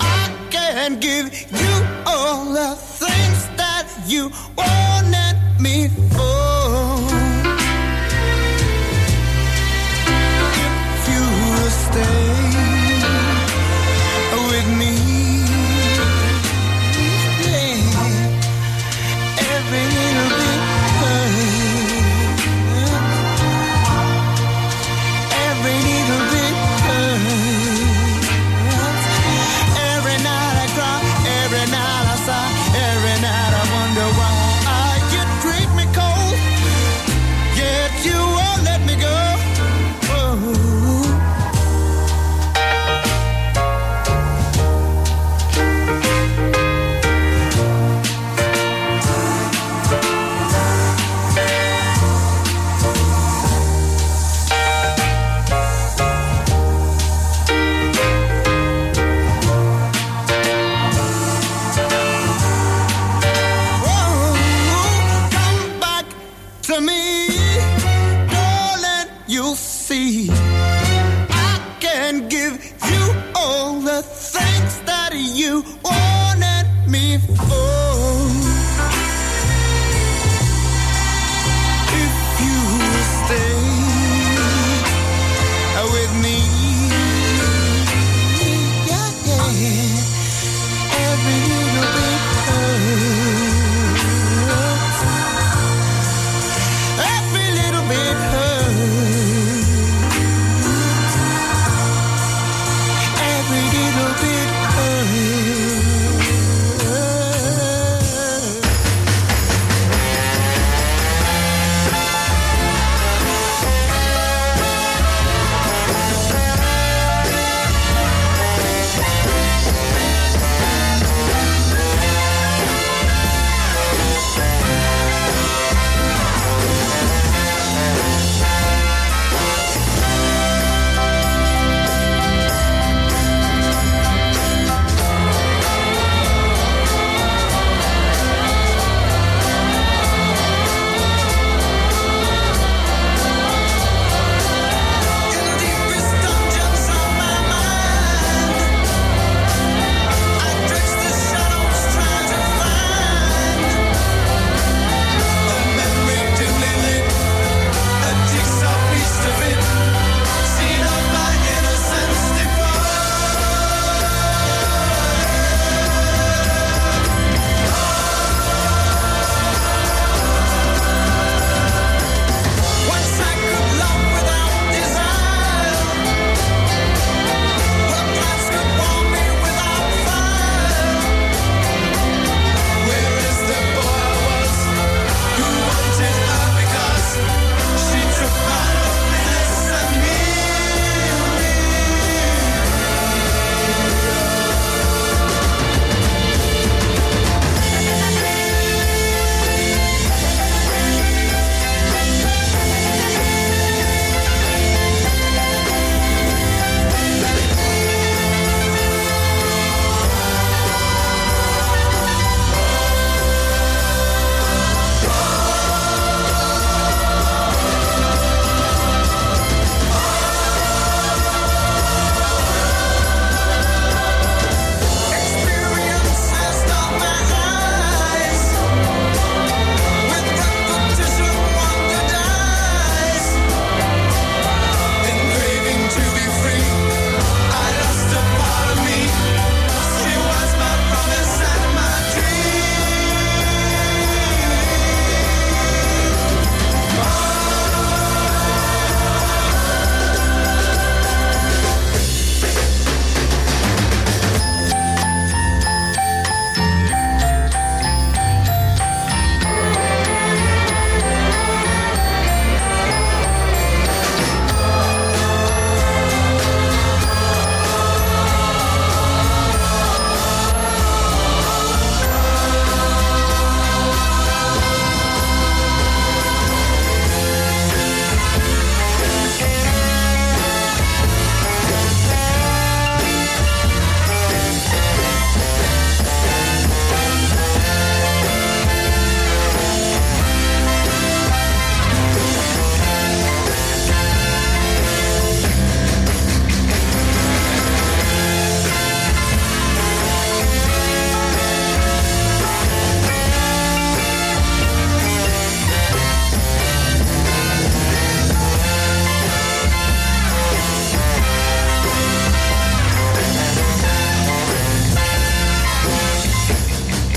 [0.00, 1.74] I can give you
[2.06, 5.90] all the things that you wanted me.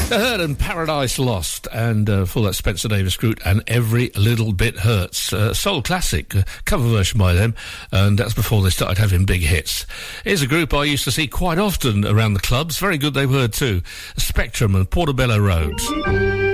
[0.09, 4.53] The Herd and Paradise Lost, and uh, for that Spencer Davis Group and Every Little
[4.53, 5.31] Bit Hurts.
[5.31, 7.53] Uh, soul classic, uh, cover version by them,
[7.91, 9.85] and that's before they started having big hits.
[10.23, 12.79] Here's a group I used to see quite often around the clubs.
[12.79, 13.83] Very good they were too.
[14.17, 16.48] Spectrum and Portobello Road.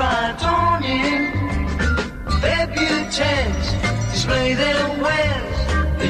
[0.00, 1.32] striped awning.
[2.40, 3.68] Debutantes
[4.10, 5.58] display their wares.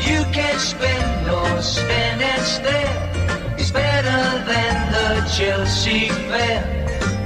[0.09, 3.57] You can spend or stand and stare.
[3.59, 6.63] It's better than the Chelsea Fair.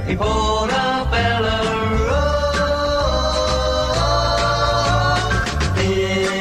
[0.07, 0.71] In Road.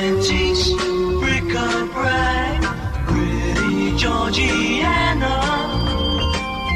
[0.06, 0.68] Antiques,
[1.20, 2.62] bric-a-brac,
[3.06, 5.34] pretty Georgiana.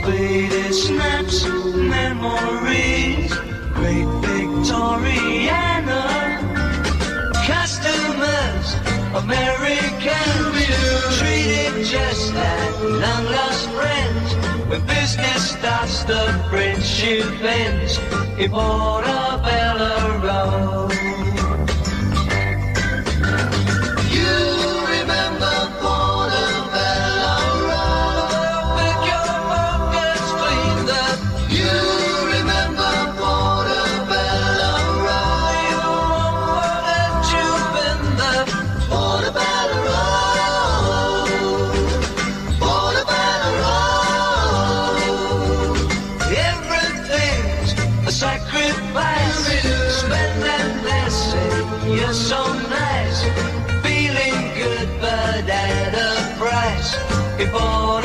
[0.05, 3.18] Faded snaps, memories,
[7.47, 8.75] Customers,
[9.15, 10.53] American,
[11.19, 14.35] treated just like long lost friends.
[14.69, 17.99] When business starts, the friendship ends.
[18.39, 21.18] In Portobello Road.
[57.39, 57.98] In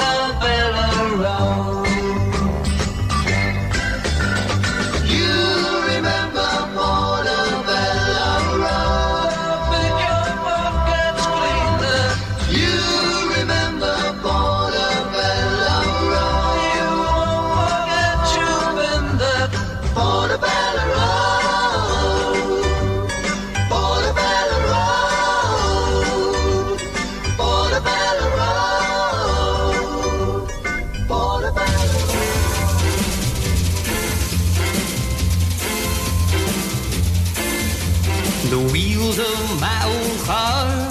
[40.27, 40.89] my old car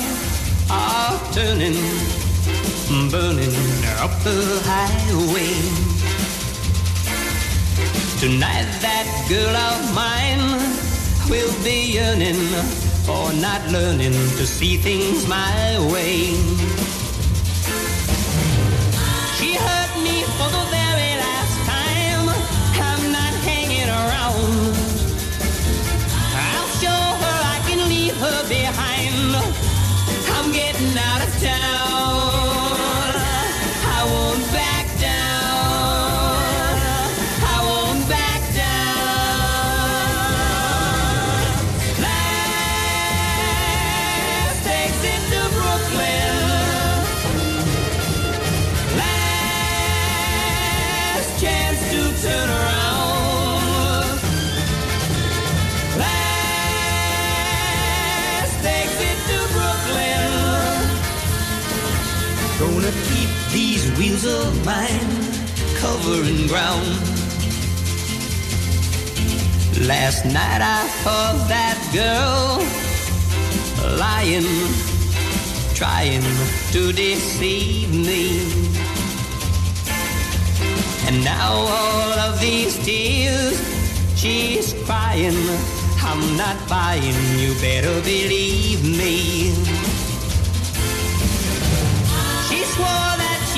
[0.71, 1.75] are turning,
[3.11, 3.55] burning
[4.01, 5.55] up the highway.
[8.21, 12.41] Tonight, that girl of mine will be yearning
[13.05, 16.82] for not learning to see things my way.
[62.63, 65.11] Gonna keep these wheels of mine
[65.83, 66.87] covering ground.
[69.89, 72.63] Last night I saw that girl
[73.99, 74.47] lying,
[75.75, 76.23] trying
[76.71, 78.47] to deceive me.
[81.09, 83.59] And now all of these tears
[84.15, 85.43] she's crying.
[86.01, 89.92] I'm not buying, you better believe me.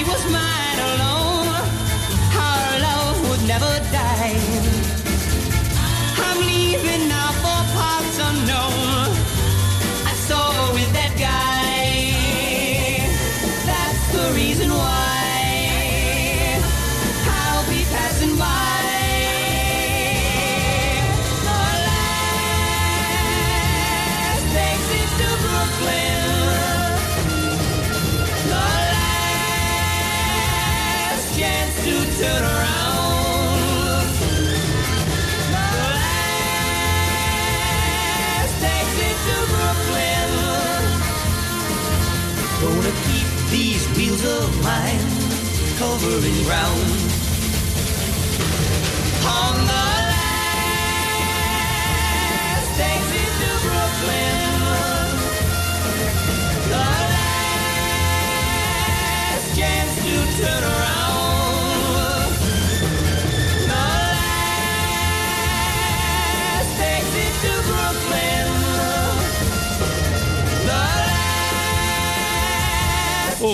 [0.06, 1.48] Was mine alone.
[2.36, 4.63] Our love would never die.
[45.78, 46.93] Covering ground.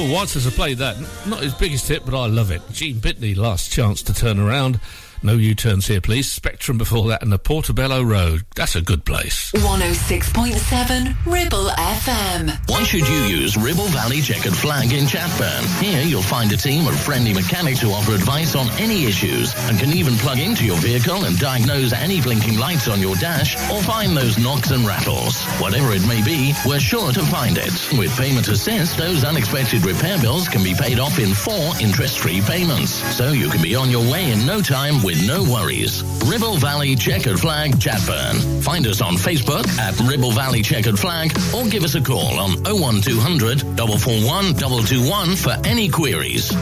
[0.03, 0.97] Oh, Waters have played that.
[1.27, 2.63] Not his biggest hit, but I love it.
[2.73, 4.81] Gene Pitney, last chance to turn around.
[5.23, 6.33] No U-turns here, please.
[6.33, 8.47] Spectrum before that and the Portobello Road.
[8.57, 9.53] That's a good place.
[9.53, 12.71] 106.7 Ribble FM.
[12.71, 15.83] Why should you use Ribble Valley Checkered Flag in Chatburn?
[15.83, 19.79] Here you'll find a team of friendly mechanics who offer advice on any issues and
[19.79, 23.83] can even plug into your vehicle and diagnose any blinking lights on your dash or
[23.83, 25.45] find those knocks and rattles.
[25.61, 27.73] Whatever it may be, we're sure to find it.
[27.99, 32.93] With Payment Assist, those unexpected repair bills can be paid off in four interest-free payments.
[33.15, 36.05] So you can be on your way in no time with no worries.
[36.27, 38.63] Ribble Valley Checkered Flag Chatburn.
[38.63, 42.63] Find us on Facebook at Ribble Valley Checkered Flag or give us a call on
[42.63, 46.53] 01200 441 221 for any queries.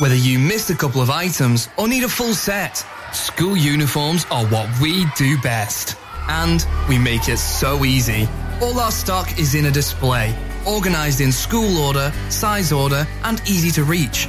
[0.00, 4.46] Whether you missed a couple of items or need a full set, school uniforms are
[4.46, 5.96] what we do best.
[6.28, 8.26] And we make it so easy.
[8.62, 10.34] All our stock is in a display,
[10.66, 14.28] organized in school order, size order, and easy to reach.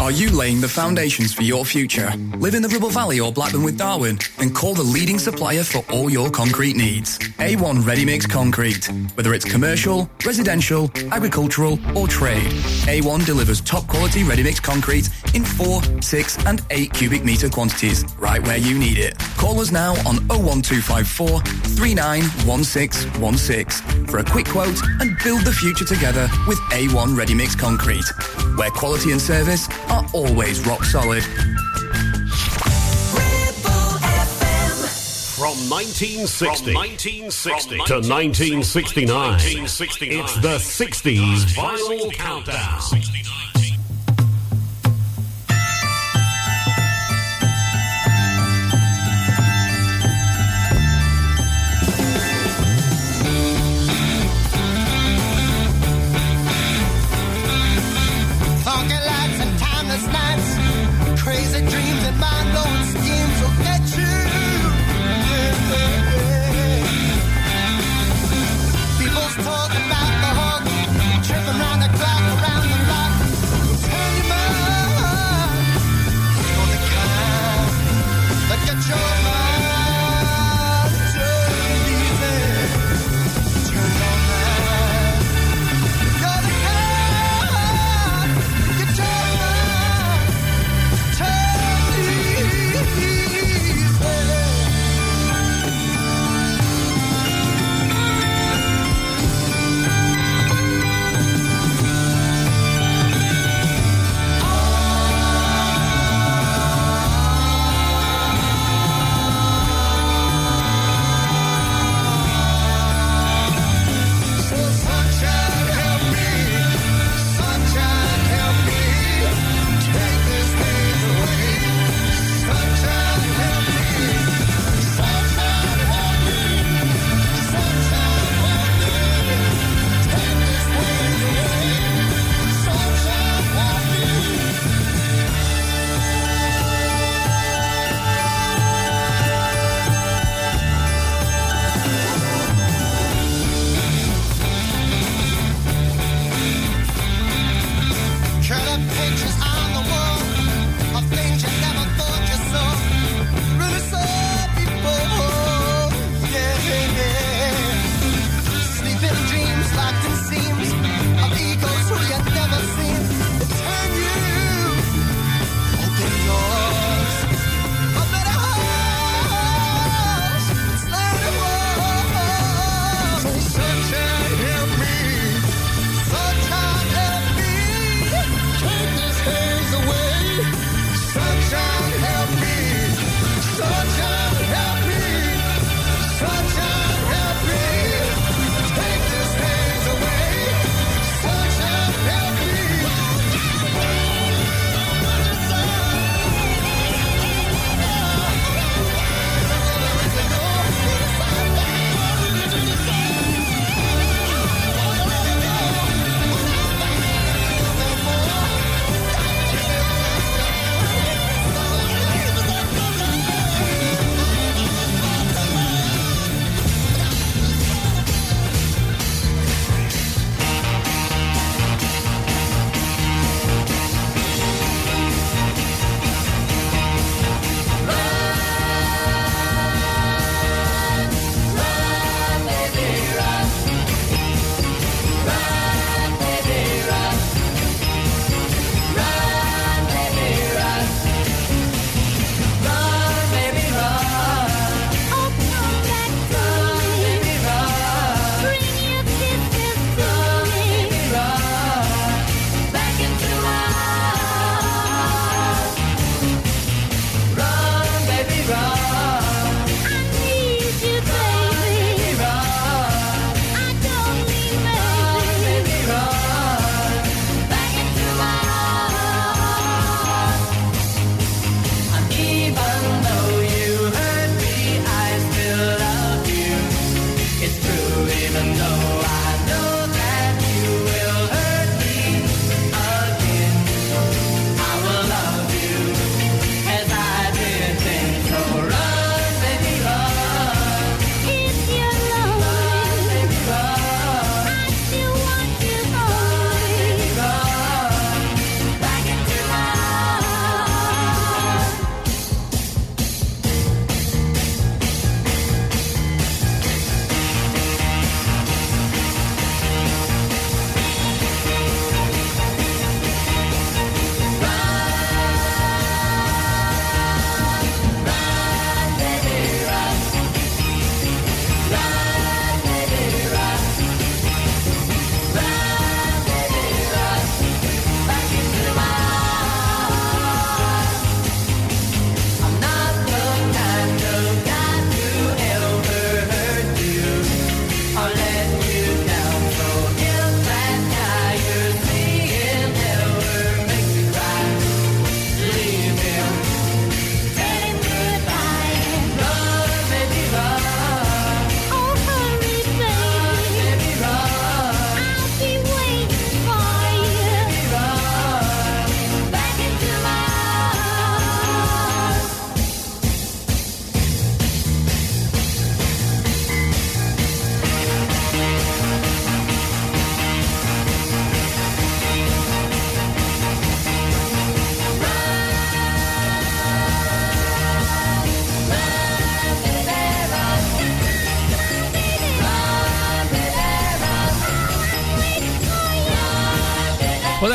[0.00, 2.10] Are you laying the foundations for your future?
[2.38, 4.18] Live in the Ribble Valley or Blackburn with Darwen?
[4.38, 7.18] Then call the leading supplier for all your concrete needs.
[7.18, 8.88] A1 Ready Mix Concrete.
[9.14, 12.50] Whether it's commercial, residential, agricultural or trade,
[12.88, 18.02] A1 delivers top quality ready mix concrete in 4, 6 and 8 cubic metre quantities
[18.16, 19.18] right where you need it.
[19.36, 26.26] Call us now on 01254 391616 for a quick quote and build the future together
[26.48, 28.04] with A1 Ready Mix Concrete,
[28.56, 31.24] where quality and service are always rock solid.
[35.40, 43.39] From 1960, 1960 to 1969, it's the 60s Vinyl Countdown.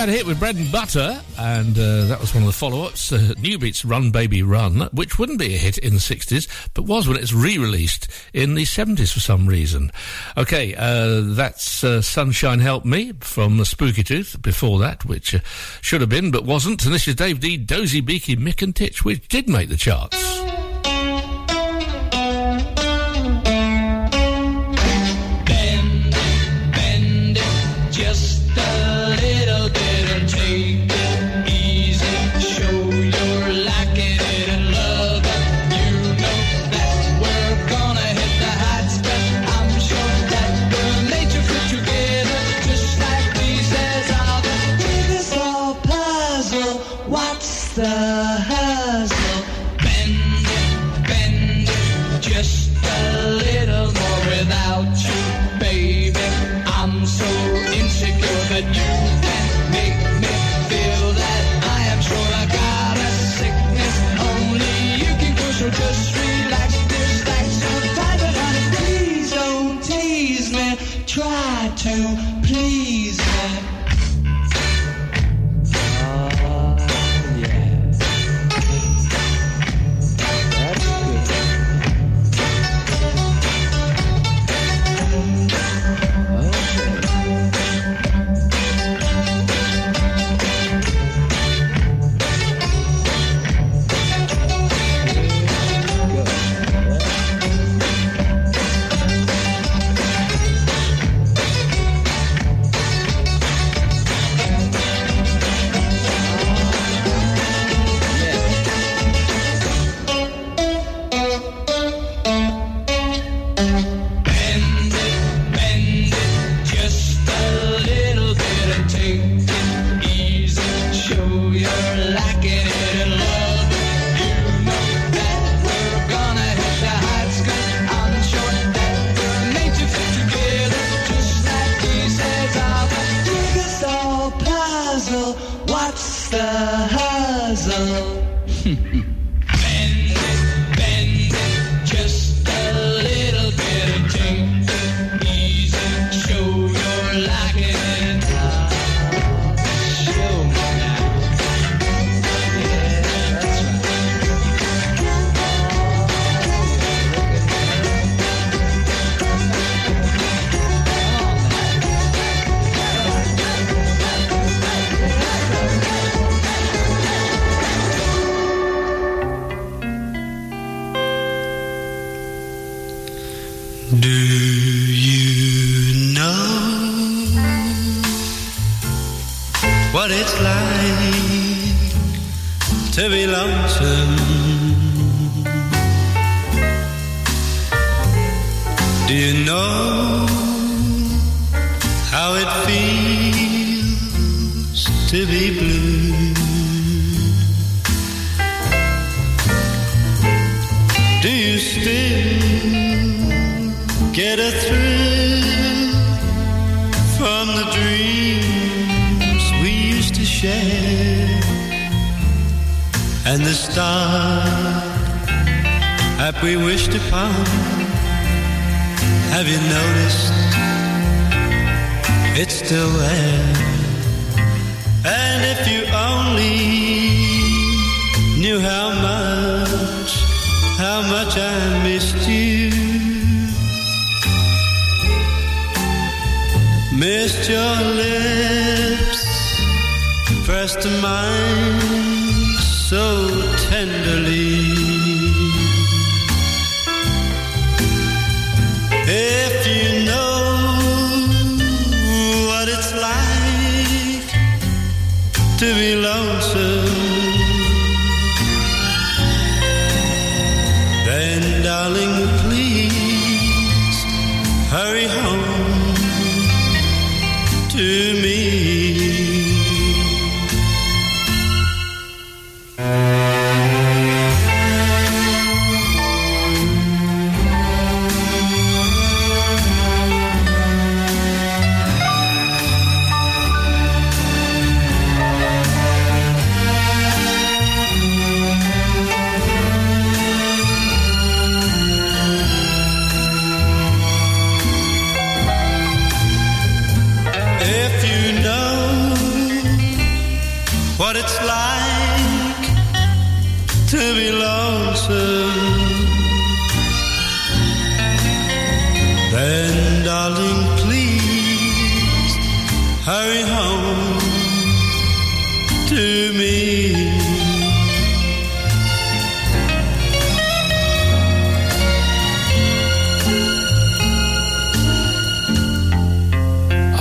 [0.05, 2.83] had a hit with Bread and Butter, and uh, that was one of the follow
[2.83, 3.11] ups.
[3.11, 7.07] Uh, Newbeats Run Baby Run, which wouldn't be a hit in the 60s, but was
[7.07, 9.91] when it's re released in the 70s for some reason.
[10.37, 15.39] Okay, uh, that's uh, Sunshine Help Me from the Spooky Tooth before that, which uh,
[15.81, 16.85] should have been but wasn't.
[16.85, 20.34] And this is Dave Dee, Dozy Beaky, Mick and Tich, which did make the charts.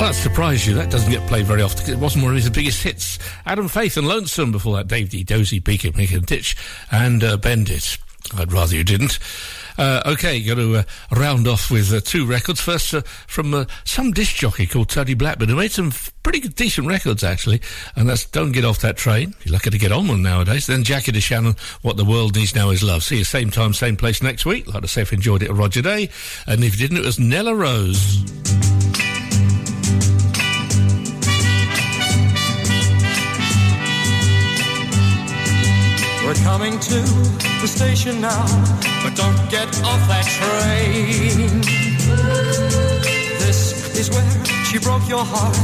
[0.05, 0.75] Oh, that surprised you.
[0.75, 3.19] That doesn't get played very often 'cause it wasn't one of his biggest hits.
[3.47, 4.87] Adam Faith and Lonesome before that.
[4.87, 5.25] Dave Dee.
[5.25, 6.55] Dozy, Beaky, Mick and Tich,
[6.91, 7.97] and uh, Bend It.
[8.37, 9.19] I'd rather you didn't.
[9.79, 12.61] Uh, okay, going to uh, round off with uh, two records.
[12.61, 15.91] First, uh, from uh, some disc jockey called Tony Blackburn, who made some
[16.23, 17.63] pretty good, decent records, actually.
[17.97, 19.35] And that's Don't Get Off That Train.
[19.43, 20.67] You're lucky to get on one nowadays.
[20.67, 23.05] Then Jackie DeShannon, What the World Needs Now Is Love.
[23.05, 24.67] See you same time, same place next week.
[24.67, 26.11] Like I say, if you enjoyed it, Roger Day.
[26.47, 28.84] And if you didn't, it was Nella Rose.
[36.35, 37.01] We're coming to
[37.61, 38.45] the station now,
[39.03, 41.61] but don't get off that train.
[43.39, 45.57] This is where she broke your heart,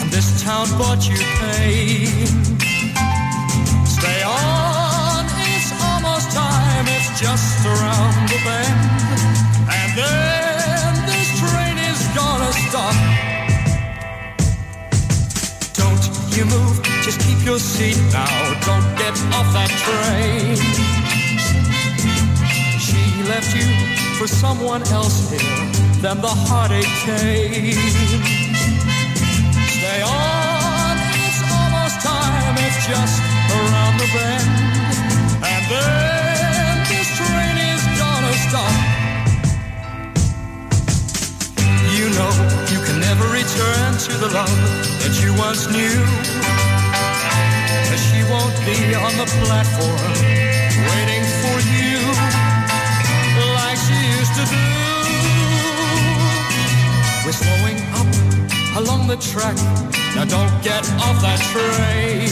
[0.00, 2.16] and this town brought you pain.
[3.84, 9.02] Stay on, it's almost time, it's just around the bend.
[9.70, 10.31] And then
[16.36, 18.26] you move, just keep your seat now.
[18.64, 20.56] Don't get off that train.
[22.78, 23.68] She left you
[24.18, 25.66] for someone else here,
[26.00, 27.74] then the heartache came.
[29.76, 30.94] Stay on,
[31.24, 33.18] it's almost time, it's just
[33.52, 34.48] around the bend.
[35.42, 38.91] And then this train is gonna stop.
[42.02, 42.34] You know
[42.66, 44.58] you can never return to the love
[45.06, 46.02] that you once knew.
[47.86, 50.10] Cause she won't be on the platform
[50.90, 52.02] waiting for you
[53.54, 54.66] like she used to do.
[57.22, 58.10] We're slowing up
[58.82, 59.54] along the track.
[60.16, 62.26] Now don't get off that train.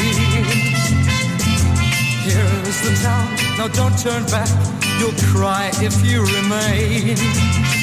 [2.26, 3.28] Here's the town.
[3.56, 4.50] Now don't turn back.
[4.98, 7.79] You'll cry if you remain.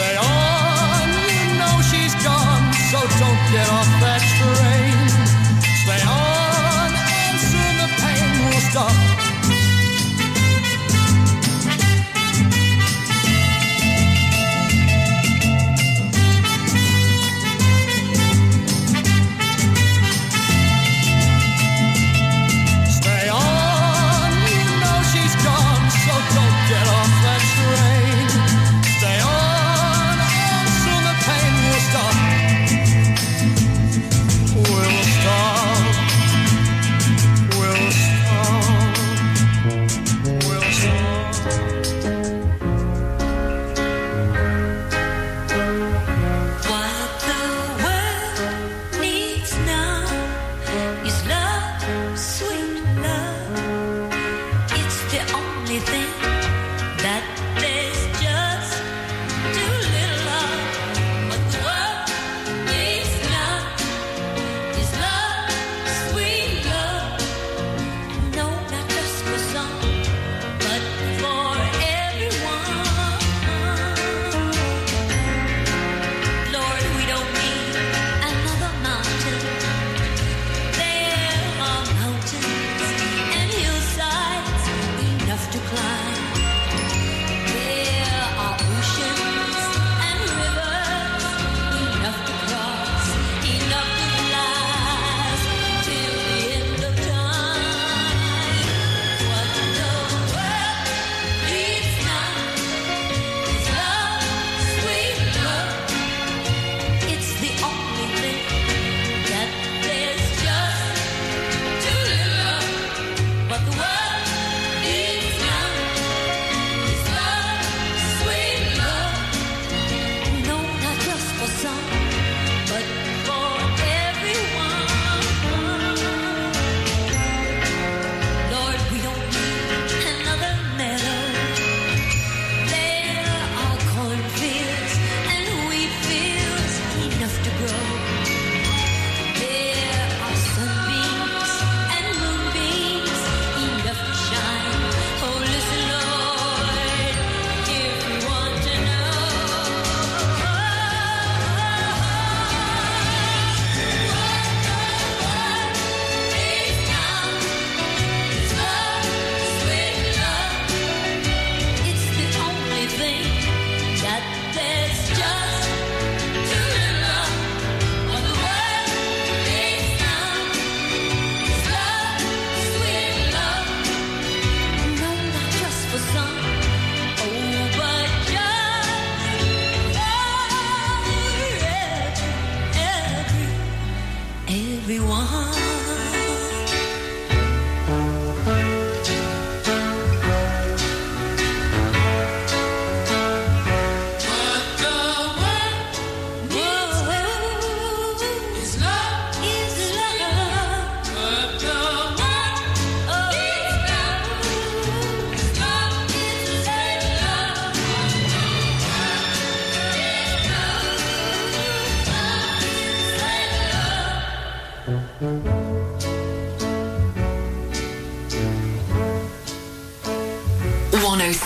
[0.00, 4.79] Stay on, you know she's gone, so don't get off that train.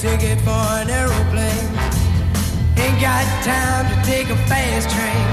[0.00, 1.68] ticket for an aeroplane.
[2.80, 5.26] Ain't got time to take a fast train.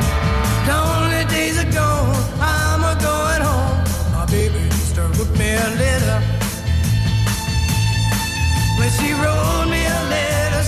[0.67, 2.95] Lonely days are gone, I'm a
[3.47, 3.79] home.
[4.11, 4.59] My baby
[5.39, 6.19] me a letter.
[8.77, 9.56] When she wrote